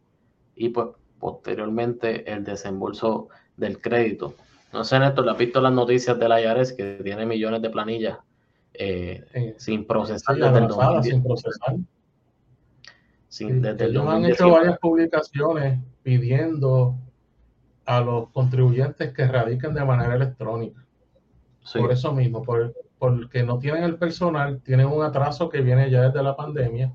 y 0.56 0.70
pues 0.70 0.90
posteriormente 1.20 2.32
el 2.32 2.44
desembolso 2.44 3.30
del 3.58 3.82
crédito. 3.82 4.34
No 4.72 4.84
sé, 4.84 5.00
Néstor, 5.00 5.26
¿le 5.26 5.32
has 5.32 5.38
visto 5.38 5.62
las 5.62 5.74
noticias 5.74 6.18
del 6.20 6.32
IRS 6.32 6.74
que 6.74 7.02
tiene 7.04 7.26
millones 7.26 7.62
de 7.62 7.70
planillas 7.70 8.20
eh, 8.74 9.56
sin 9.58 9.86
procesar 9.86 10.36
desde 10.36 10.60
el 10.60 11.04
Sin 11.04 11.24
procesar. 11.24 11.76
desde 13.30 13.86
ellos 13.86 14.08
han 14.08 14.26
hecho 14.26 14.52
varias 14.52 14.78
publicaciones 14.80 15.80
pidiendo 16.04 16.96
a 17.86 18.02
los 18.02 18.30
contribuyentes 18.30 19.12
que 19.14 19.28
radiquen 19.28 19.74
de 19.74 19.84
manera 19.84 20.16
electrónica. 20.16 20.86
Por 21.74 21.92
eso 21.92 22.14
mismo, 22.14 22.44
porque 22.98 23.44
no 23.44 23.60
tienen 23.60 23.84
el 23.84 23.96
personal, 23.96 24.62
tienen 24.62 24.88
un 24.88 25.04
atraso 25.04 25.50
que 25.50 25.62
viene 25.62 25.90
ya 25.90 26.04
desde 26.04 26.24
la 26.24 26.36
pandemia 26.36 26.94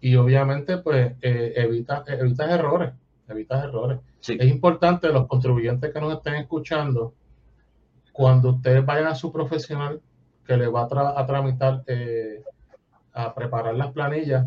y 0.00 0.14
obviamente 0.16 0.78
pues 0.78 1.14
eh, 1.22 1.52
evita, 1.56 2.04
evitas 2.06 2.50
errores, 2.50 2.92
evitas 3.30 3.64
errores. 3.64 3.98
Es 4.20 4.48
importante 4.48 5.08
los 5.08 5.26
contribuyentes 5.26 5.92
que 5.92 6.00
nos 6.00 6.14
estén 6.14 6.34
escuchando, 6.36 7.14
cuando 8.12 8.50
ustedes 8.50 8.84
vayan 8.84 9.06
a 9.06 9.14
su 9.14 9.32
profesional 9.32 10.00
que 10.44 10.56
le 10.56 10.66
va 10.66 10.88
a, 10.90 11.26
tramitar, 11.26 11.84
eh, 11.86 12.42
a 13.12 13.34
preparar 13.34 13.74
las 13.74 13.92
planillas, 13.92 14.46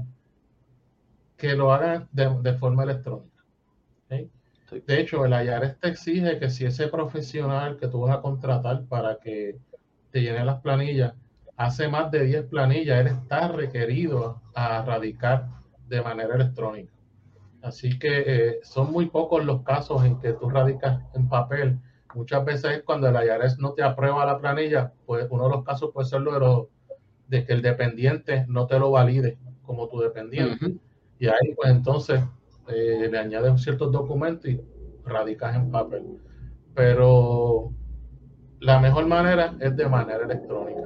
que 1.37 1.55
lo 1.55 1.73
hagan 1.73 2.07
de, 2.11 2.53
forma 2.53 2.83
electrónica. 2.83 3.43
De 4.09 4.99
hecho, 5.01 5.25
el 5.25 5.31
IARES 5.31 5.79
te 5.79 5.89
exige 5.89 6.39
que 6.39 6.49
si 6.49 6.65
ese 6.65 6.87
profesional 6.87 7.77
que 7.77 7.87
tú 7.87 8.01
vas 8.01 8.17
a 8.17 8.21
contratar 8.21 8.85
para 8.85 9.17
que 9.17 9.57
te 10.11 10.21
llene 10.21 10.45
las 10.45 10.61
planillas, 10.61 11.13
hace 11.57 11.87
más 11.87 12.09
de 12.11 12.23
10 12.25 12.45
planillas, 12.45 12.99
él 12.99 13.07
está 13.07 13.47
requerido 13.49 14.41
a 14.53 14.83
radicar 14.83 15.47
de 15.87 16.01
manera 16.01 16.35
electrónica. 16.35 16.91
Así 17.61 17.99
que 17.99 18.23
eh, 18.25 18.59
son 18.63 18.91
muy 18.91 19.07
pocos 19.07 19.45
los 19.45 19.61
casos 19.63 20.03
en 20.03 20.19
que 20.19 20.33
tú 20.33 20.49
radicas 20.49 21.01
en 21.13 21.29
papel 21.29 21.79
Muchas 22.13 22.43
veces 22.43 22.83
cuando 22.83 23.07
el 23.07 23.15
IRS 23.15 23.59
no 23.59 23.73
te 23.73 23.83
aprueba 23.83 24.25
la 24.25 24.37
planilla, 24.37 24.91
pues 25.05 25.27
uno 25.29 25.45
de 25.45 25.49
los 25.49 25.63
casos 25.63 25.91
puede 25.93 26.07
ser 26.07 26.21
lo 26.21 26.69
de, 27.27 27.45
que 27.45 27.53
el 27.53 27.61
dependiente 27.61 28.45
no 28.47 28.67
te 28.67 28.77
lo 28.77 28.91
valide 28.91 29.37
como 29.63 29.87
tu 29.87 29.99
dependiente. 29.99 30.75
Y 31.19 31.27
ahí 31.27 31.53
pues 31.55 31.71
entonces 31.71 32.21
eh, 32.67 33.07
le 33.09 33.17
añades 33.17 33.61
ciertos 33.61 33.91
documentos 33.91 34.49
y 34.49 34.59
radicas 35.05 35.55
en 35.55 35.71
papel. 35.71 36.03
Pero 36.73 37.71
la 38.59 38.79
mejor 38.79 39.07
manera 39.07 39.55
es 39.59 39.75
de 39.75 39.87
manera 39.87 40.25
electrónica. 40.25 40.81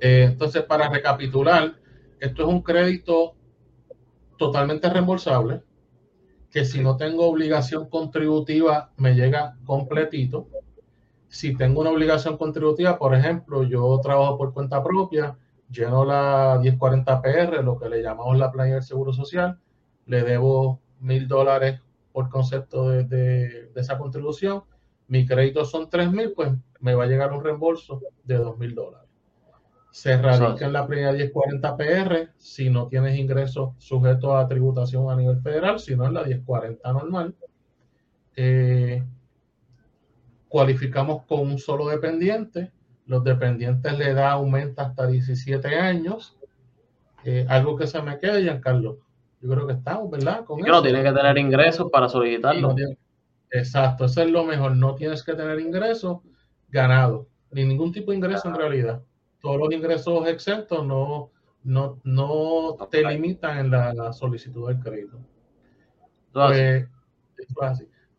Eh, 0.00 0.24
entonces, 0.30 0.62
para 0.64 0.88
recapitular, 0.88 1.74
esto 2.18 2.42
es 2.42 2.48
un 2.48 2.62
crédito 2.62 3.34
totalmente 4.40 4.88
reembolsable 4.88 5.62
que 6.50 6.64
si 6.64 6.80
no 6.80 6.96
tengo 6.96 7.28
obligación 7.28 7.90
contributiva 7.90 8.90
me 8.96 9.14
llega 9.14 9.58
completito. 9.66 10.48
Si 11.28 11.54
tengo 11.54 11.82
una 11.82 11.90
obligación 11.90 12.38
contributiva, 12.38 12.98
por 12.98 13.14
ejemplo, 13.14 13.64
yo 13.64 14.00
trabajo 14.02 14.38
por 14.38 14.54
cuenta 14.54 14.82
propia, 14.82 15.36
lleno 15.70 16.06
la 16.06 16.58
1040 16.58 17.20
PR, 17.20 17.62
lo 17.62 17.78
que 17.78 17.90
le 17.90 18.02
llamamos 18.02 18.38
la 18.38 18.50
planilla 18.50 18.76
del 18.76 18.82
Seguro 18.82 19.12
Social, 19.12 19.60
le 20.06 20.22
debo 20.22 20.80
mil 21.00 21.28
dólares 21.28 21.78
por 22.10 22.30
concepto 22.30 22.88
de, 22.88 23.04
de, 23.04 23.70
esa 23.76 23.98
contribución, 23.98 24.62
mi 25.06 25.26
crédito 25.26 25.66
son 25.66 25.90
tres 25.90 26.10
mil, 26.10 26.32
pues 26.32 26.50
me 26.80 26.94
va 26.94 27.04
a 27.04 27.08
llegar 27.08 27.34
un 27.34 27.44
reembolso 27.44 28.00
de 28.24 28.36
dos 28.36 28.56
mil 28.56 28.74
dólares 28.74 29.09
se 29.90 30.16
radica 30.16 30.66
en 30.66 30.72
la 30.72 30.86
planilla 30.86 31.12
1040 31.12 31.76
PR 31.76 32.28
si 32.36 32.70
no 32.70 32.86
tienes 32.86 33.18
ingresos 33.18 33.70
sujetos 33.78 34.34
a 34.34 34.46
tributación 34.46 35.10
a 35.10 35.16
nivel 35.16 35.40
federal, 35.40 35.80
sino 35.80 36.06
en 36.06 36.14
la 36.14 36.22
1040 36.22 36.92
normal. 36.92 37.34
Eh, 38.36 39.02
cualificamos 40.48 41.24
con 41.24 41.40
un 41.40 41.58
solo 41.58 41.88
dependiente. 41.88 42.70
Los 43.06 43.24
dependientes 43.24 43.98
le 43.98 44.14
da 44.14 44.32
aumenta 44.32 44.82
hasta 44.82 45.08
17 45.08 45.74
años. 45.76 46.36
Eh, 47.24 47.44
algo 47.48 47.76
que 47.76 47.88
se 47.88 48.00
me 48.00 48.18
quede, 48.18 48.42
Giancarlo. 48.42 49.00
Yo 49.40 49.50
creo 49.50 49.66
que 49.66 49.72
estamos, 49.72 50.10
¿verdad? 50.10 50.44
Con 50.44 50.60
no 50.60 50.82
tiene 50.82 51.02
que 51.02 51.12
tener 51.12 51.36
ingresos 51.38 51.90
para 51.90 52.08
solicitarlo. 52.08 52.76
exacto, 53.50 54.04
eso 54.04 54.22
es 54.22 54.30
lo 54.30 54.44
mejor. 54.44 54.76
No 54.76 54.94
tienes 54.94 55.24
que 55.24 55.34
tener 55.34 55.58
ingresos 55.58 56.18
ganados, 56.68 57.26
ni 57.50 57.64
ningún 57.64 57.90
tipo 57.90 58.12
de 58.12 58.18
ingreso 58.18 58.48
en 58.48 58.54
realidad 58.54 59.02
todos 59.40 59.58
los 59.58 59.72
ingresos 59.72 60.28
exentos 60.28 60.86
no, 60.86 61.30
no, 61.64 61.98
no 62.04 62.76
te 62.90 63.04
limitan 63.04 63.58
en 63.58 63.70
la, 63.70 64.12
solicitud 64.12 64.68
del 64.68 64.80
crédito. 64.80 65.18
Pues, 66.32 66.86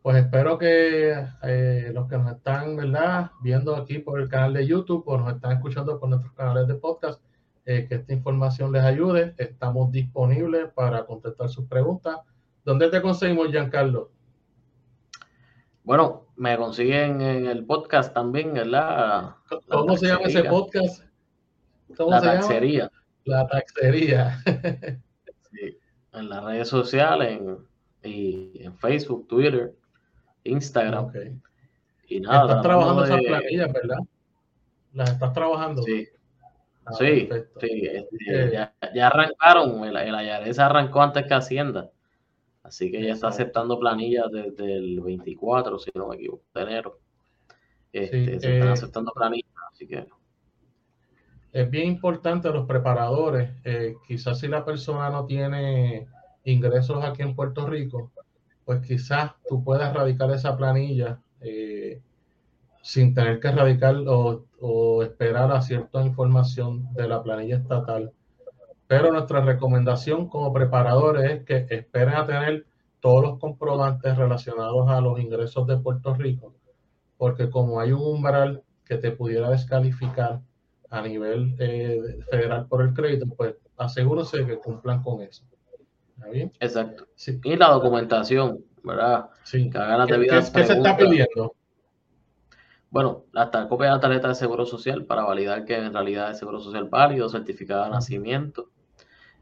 pues, 0.02 0.16
espero 0.16 0.58
que 0.58 1.14
eh, 1.42 1.90
los 1.94 2.08
que 2.08 2.18
nos 2.18 2.32
están 2.32 2.76
¿verdad? 2.76 3.30
viendo 3.40 3.76
aquí 3.76 3.98
por 3.98 4.20
el 4.20 4.28
canal 4.28 4.52
de 4.52 4.66
YouTube 4.66 5.04
o 5.06 5.16
nos 5.16 5.34
están 5.34 5.52
escuchando 5.52 5.98
por 5.98 6.08
nuestros 6.08 6.32
canales 6.34 6.66
de 6.66 6.74
podcast, 6.74 7.22
eh, 7.64 7.86
que 7.88 7.96
esta 7.96 8.12
información 8.12 8.72
les 8.72 8.82
ayude. 8.82 9.34
Estamos 9.38 9.90
disponibles 9.92 10.70
para 10.74 11.06
contestar 11.06 11.48
sus 11.48 11.66
preguntas. 11.66 12.18
¿Dónde 12.64 12.90
te 12.90 13.00
conseguimos, 13.00 13.48
Giancarlo? 13.48 14.10
Bueno, 15.84 16.26
me 16.36 16.56
consiguen 16.56 17.20
en 17.20 17.46
el 17.46 17.64
podcast 17.64 18.14
también, 18.14 18.54
¿verdad? 18.54 19.34
¿Cómo 19.68 19.96
se 19.96 20.06
llama 20.06 20.26
ese 20.26 20.44
podcast? 20.44 21.11
La 21.98 22.20
taxería. 22.20 22.90
La 23.24 23.46
taxería. 23.46 24.38
en 26.12 26.28
las 26.28 26.44
redes 26.44 26.68
sociales, 26.68 27.40
y 28.02 28.62
en 28.62 28.76
Facebook, 28.78 29.26
Twitter, 29.28 29.74
Instagram. 30.44 31.12
Y 32.08 32.20
nada. 32.20 32.42
Estás 32.42 32.62
trabajando 32.62 33.04
esas 33.04 33.20
planillas, 33.22 33.72
¿verdad? 33.72 33.98
Las 34.92 35.10
estás 35.10 35.32
trabajando. 35.32 35.82
Sí. 35.82 36.08
Ah, 36.84 36.92
sí, 36.94 37.28
este, 37.30 38.52
ya, 38.52 39.06
arrancaron, 39.06 39.84
el, 39.84 39.96
el 39.96 40.60
arrancó 40.60 41.00
antes 41.00 41.26
que 41.26 41.34
Hacienda, 41.34 41.92
así 42.64 42.90
que 42.90 43.00
ya 43.00 43.12
está 43.12 43.28
aceptando 43.28 43.78
planillas 43.78 44.26
desde 44.32 44.78
el 44.78 45.00
24, 45.00 45.78
si 45.78 45.92
no 45.94 46.08
me 46.08 46.16
equivoco, 46.16 46.42
de 46.52 46.62
enero. 46.62 46.98
Este, 47.92 48.40
se 48.40 48.48
están 48.48 48.68
eh, 48.68 48.72
aceptando 48.72 49.12
planillas, 49.12 49.52
así 49.70 49.86
que 49.86 50.08
es 51.52 51.70
bien 51.70 51.88
importante 51.88 52.50
los 52.50 52.66
preparadores. 52.66 53.50
Eh, 53.64 53.96
quizás 54.06 54.40
si 54.40 54.48
la 54.48 54.64
persona 54.64 55.10
no 55.10 55.26
tiene 55.26 56.06
ingresos 56.44 57.04
aquí 57.04 57.22
en 57.22 57.34
Puerto 57.34 57.66
Rico, 57.66 58.10
pues 58.64 58.80
quizás 58.86 59.32
tú 59.48 59.62
puedas 59.62 59.92
radicar 59.92 60.30
esa 60.30 60.56
planilla 60.56 61.20
eh, 61.40 62.00
sin 62.82 63.14
tener 63.14 63.38
que 63.38 63.50
radicar 63.50 63.96
o, 64.08 64.44
o, 64.60 65.02
esperar 65.02 65.52
a 65.52 65.60
cierta 65.60 66.02
información 66.02 66.92
de 66.94 67.06
la 67.08 67.22
planilla 67.22 67.56
estatal. 67.56 68.12
Pero 68.86 69.12
nuestra 69.12 69.40
recomendación 69.40 70.28
como 70.28 70.52
preparadores 70.52 71.30
es 71.30 71.44
que 71.44 71.66
esperen 71.74 72.14
a 72.14 72.26
tener 72.26 72.66
todos 73.00 73.22
los 73.22 73.38
comprobantes 73.38 74.16
relacionados 74.16 74.88
a 74.88 75.00
los 75.00 75.20
ingresos 75.20 75.66
de 75.66 75.76
Puerto 75.76 76.14
Rico, 76.14 76.54
porque 77.18 77.50
como 77.50 77.80
hay 77.80 77.92
un 77.92 78.02
umbral 78.02 78.62
que 78.84 78.96
te 78.96 79.10
pudiera 79.10 79.50
descalificar, 79.50 80.40
a 80.92 81.00
nivel 81.00 81.56
eh, 81.58 82.18
federal 82.30 82.66
por 82.66 82.82
el 82.82 82.92
crédito, 82.92 83.24
pues 83.34 83.54
asegúrense 83.78 84.44
que 84.44 84.58
cumplan 84.58 85.02
con 85.02 85.22
eso. 85.22 85.42
¿Está 86.14 86.28
bien? 86.28 86.52
Exacto. 86.60 87.06
Y 87.44 87.56
la 87.56 87.70
documentación, 87.70 88.62
¿verdad? 88.84 89.30
Sí. 89.42 89.70
Que 89.70 89.78
hagan 89.78 90.06
¿Qué, 90.06 90.42
se 90.42 90.74
está 90.74 90.94
pidiendo? 90.94 91.54
Bueno, 92.90 93.24
la 93.32 93.50
copia 93.68 93.86
de 93.86 93.92
la 93.94 94.00
tarjeta 94.00 94.28
de 94.28 94.34
seguro 94.34 94.66
social 94.66 95.06
para 95.06 95.24
validar 95.24 95.64
que 95.64 95.76
en 95.76 95.94
realidad 95.94 96.30
es 96.30 96.38
seguro 96.38 96.60
social 96.60 96.90
válido, 96.90 97.30
certificado 97.30 97.84
de 97.84 97.90
nacimiento, 97.90 98.68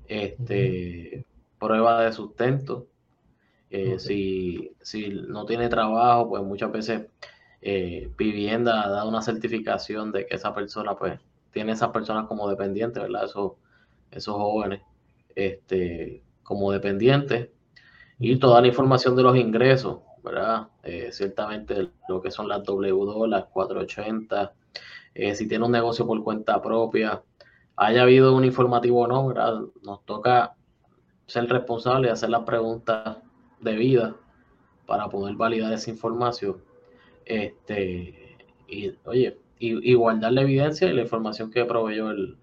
este, 0.07 1.27
prueba 1.59 2.01
de 2.05 2.13
sustento. 2.13 2.87
Eh, 3.71 3.99
si, 3.99 4.71
si 4.81 5.09
no 5.09 5.47
tiene 5.47 5.69
trabajo, 5.69 6.29
pues 6.29 6.45
muchas 6.45 6.71
veces 6.71 7.09
eh, 7.61 8.09
vivienda 8.17 8.89
da 8.89 9.05
una 9.05 9.21
certificación 9.21 10.13
de 10.13 10.27
que 10.27 10.37
esa 10.37 10.55
persona 10.55 10.95
pues 10.95 11.19
tiene 11.53 11.73
esas 11.73 11.91
personas 11.91 12.27
como 12.27 12.49
dependientes, 12.49 13.03
¿verdad? 13.03 13.25
Esos, 13.25 13.53
esos 14.11 14.35
jóvenes 14.35 14.83
este, 15.35 16.23
como 16.43 16.73
dependientes. 16.73 17.49
Y 18.19 18.37
toda 18.37 18.61
la 18.61 18.69
información 18.69 19.17
de 19.17 19.23
los 19.23 19.37
ingresos, 19.37 20.01
¿verdad? 20.23 20.69
Eh, 20.83 21.09
ciertamente 21.13 21.91
lo 22.09 22.21
que 22.21 22.31
son 22.31 22.49
las 22.49 22.63
W2, 22.63 23.29
las 23.29 23.45
480, 23.47 24.53
eh, 25.15 25.35
si 25.35 25.49
tiene 25.49 25.65
un 25.65 25.73
negocio 25.73 26.07
por 26.07 26.23
cuenta 26.23 26.61
propia, 26.61 27.23
haya 27.77 28.03
habido 28.03 28.37
un 28.37 28.45
informativo 28.45 29.01
o 29.01 29.07
no, 29.07 29.33
nos 29.83 30.05
toca 30.05 30.55
ser 31.27 31.49
responsable 31.49 32.09
y 32.09 32.11
hacer 32.11 32.31
las 32.31 32.43
preguntas 32.43 33.19
debidas 33.61 34.15
para 34.87 35.09
poder 35.09 35.37
validar 35.37 35.73
esa 35.73 35.91
información. 35.91 36.63
Este, 37.25 38.37
y 38.69 38.93
oye, 39.05 39.39
y, 39.61 39.95
guardar 39.95 40.33
la 40.33 40.43
evidencia 40.43 40.89
y 40.89 40.95
la 40.95 41.03
información 41.03 41.51
que 41.51 41.65
proveyó 41.67 42.11
el, 42.11 42.39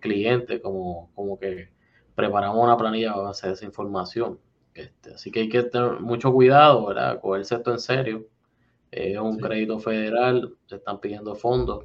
cliente, 0.00 0.60
como, 0.60 1.10
como 1.14 1.38
que 1.38 1.68
preparamos 2.14 2.64
una 2.64 2.76
planilla 2.76 3.12
a 3.12 3.18
base 3.18 3.48
de 3.48 3.52
esa 3.52 3.66
información. 3.66 4.38
Este, 4.74 5.14
así 5.14 5.30
que 5.30 5.40
hay 5.40 5.48
que 5.48 5.62
tener 5.64 6.00
mucho 6.00 6.32
cuidado, 6.32 6.86
¿verdad? 6.86 7.20
Cogerse 7.20 7.56
esto 7.56 7.72
en 7.72 7.78
serio. 7.78 8.26
Es 8.90 9.18
un 9.18 9.38
crédito 9.38 9.78
federal, 9.78 10.54
se 10.66 10.76
están 10.76 11.00
pidiendo 11.00 11.34
fondos 11.34 11.84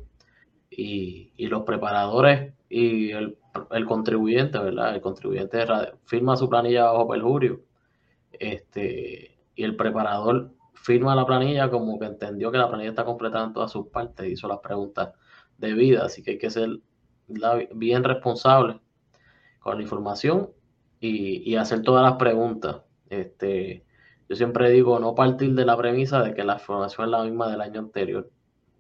y, 0.69 1.31
los 1.47 1.63
preparadores 1.63 2.53
y 2.69 3.11
el, 3.11 3.37
contribuyente, 3.85 4.57
¿verdad? 4.59 4.95
El 4.95 5.01
contribuyente 5.01 5.65
firma 6.05 6.37
su 6.37 6.49
planilla 6.49 6.85
bajo 6.85 7.07
perjurio 7.07 7.61
este, 8.31 9.37
y 9.55 9.63
el 9.63 9.75
preparador 9.75 10.54
firma 10.75 11.15
la 11.15 11.25
planilla 11.25 11.69
como 11.69 11.97
que 11.99 12.05
entendió 12.05 12.51
que 12.51 12.57
la 12.57 12.67
planilla 12.67 12.89
está 12.91 13.05
completada 13.05 13.45
en 13.45 13.53
todas 13.53 13.71
sus 13.71 13.87
partes, 13.87 14.31
hizo 14.31 14.47
las 14.47 14.59
preguntas 14.59 15.13
debidas, 15.57 16.05
así 16.05 16.21
que 16.21 16.31
hay 16.31 16.37
que 16.37 16.49
ser 16.49 16.79
bien 17.73 18.03
responsable 18.03 18.79
con 19.59 19.77
la 19.77 19.83
información 19.83 20.51
y, 20.99 21.55
hacer 21.55 21.81
todas 21.81 22.03
las 22.03 22.17
preguntas. 22.17 22.77
Este, 23.09 23.85
yo 24.27 24.35
siempre 24.35 24.69
digo 24.71 24.99
no 24.99 25.15
partir 25.15 25.53
de 25.53 25.65
la 25.65 25.77
premisa 25.77 26.21
de 26.21 26.33
que 26.33 26.43
la 26.43 26.53
información 26.53 27.05
es 27.05 27.11
la 27.11 27.23
misma 27.23 27.49
del 27.49 27.61
año 27.61 27.79
anterior. 27.79 28.29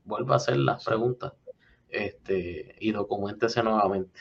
Vuelva 0.03 0.35
a 0.35 0.37
hacer 0.37 0.57
las 0.57 0.83
preguntas 0.83 1.33
este, 1.89 2.75
y 2.79 2.91
documentese 2.91 3.63
nuevamente. 3.63 4.19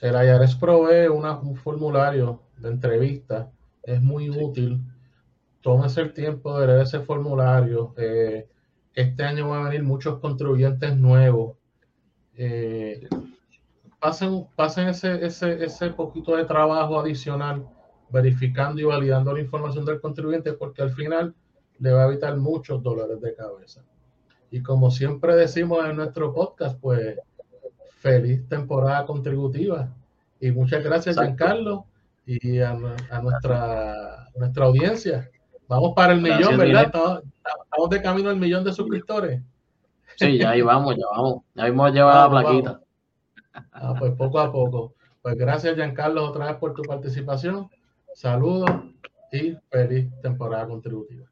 El 0.00 0.14
IARES 0.14 0.56
provee 0.56 1.08
un 1.08 1.56
formulario 1.56 2.42
de 2.56 2.70
entrevista, 2.70 3.50
es 3.82 4.00
muy 4.00 4.30
útil 4.30 4.80
tómese 5.60 6.00
el 6.00 6.12
tiempo 6.12 6.58
de 6.58 6.66
leer 6.66 6.80
ese 6.80 7.00
formulario. 7.00 7.94
Eh, 7.96 8.48
este 8.94 9.22
año 9.22 9.48
van 9.48 9.62
a 9.62 9.68
venir 9.68 9.82
muchos 9.82 10.18
contribuyentes 10.18 10.96
nuevos. 10.96 11.56
Eh, 12.36 13.08
pasen 13.98 14.46
pasen 14.56 14.88
ese, 14.88 15.24
ese, 15.24 15.64
ese 15.64 15.90
poquito 15.90 16.36
de 16.36 16.44
trabajo 16.44 16.98
adicional 16.98 17.66
verificando 18.10 18.80
y 18.80 18.84
validando 18.84 19.32
la 19.32 19.40
información 19.40 19.84
del 19.84 20.00
contribuyente 20.00 20.52
porque 20.54 20.82
al 20.82 20.90
final 20.90 21.34
le 21.78 21.92
va 21.92 22.04
a 22.04 22.08
evitar 22.08 22.36
muchos 22.36 22.82
dólares 22.82 23.20
de 23.20 23.34
cabeza. 23.34 23.84
Y 24.50 24.62
como 24.62 24.90
siempre 24.90 25.36
decimos 25.36 25.84
en 25.84 25.96
nuestro 25.96 26.34
podcast, 26.34 26.78
pues 26.80 27.18
feliz 27.98 28.48
temporada 28.48 29.06
contributiva. 29.06 29.94
Y 30.40 30.50
muchas 30.50 30.82
gracias, 30.82 31.16
Giancarlo, 31.16 31.84
y 32.26 32.58
a, 32.58 32.70
a 33.10 33.22
nuestra, 33.22 34.28
nuestra 34.34 34.64
audiencia. 34.64 35.30
Vamos 35.70 35.92
para 35.94 36.14
el 36.14 36.20
millón, 36.20 36.58
¿verdad? 36.58 36.86
Estamos, 36.86 37.90
de 37.90 38.02
camino 38.02 38.28
al 38.28 38.36
millón 38.36 38.64
de 38.64 38.72
suscriptores. 38.72 39.40
Sí, 40.16 40.36
ya 40.36 40.50
ahí 40.50 40.62
vamos, 40.62 40.96
ya 40.96 41.06
vamos. 41.06 41.44
Ya 41.54 41.68
hemos 41.68 41.92
llevado 41.92 42.34
la 42.34 42.42
plaquita. 42.42 42.80
Ah, 43.70 43.94
pues 43.96 44.12
poco 44.14 44.40
a 44.40 44.50
poco. 44.50 44.94
Pues 45.22 45.36
gracias, 45.36 45.76
Giancarlo, 45.76 46.24
otra 46.24 46.46
vez 46.46 46.56
por 46.56 46.74
tu 46.74 46.82
participación. 46.82 47.70
Saludos 48.14 48.68
y 49.30 49.56
feliz 49.70 50.10
temporada 50.20 50.66
contributiva. 50.66 51.28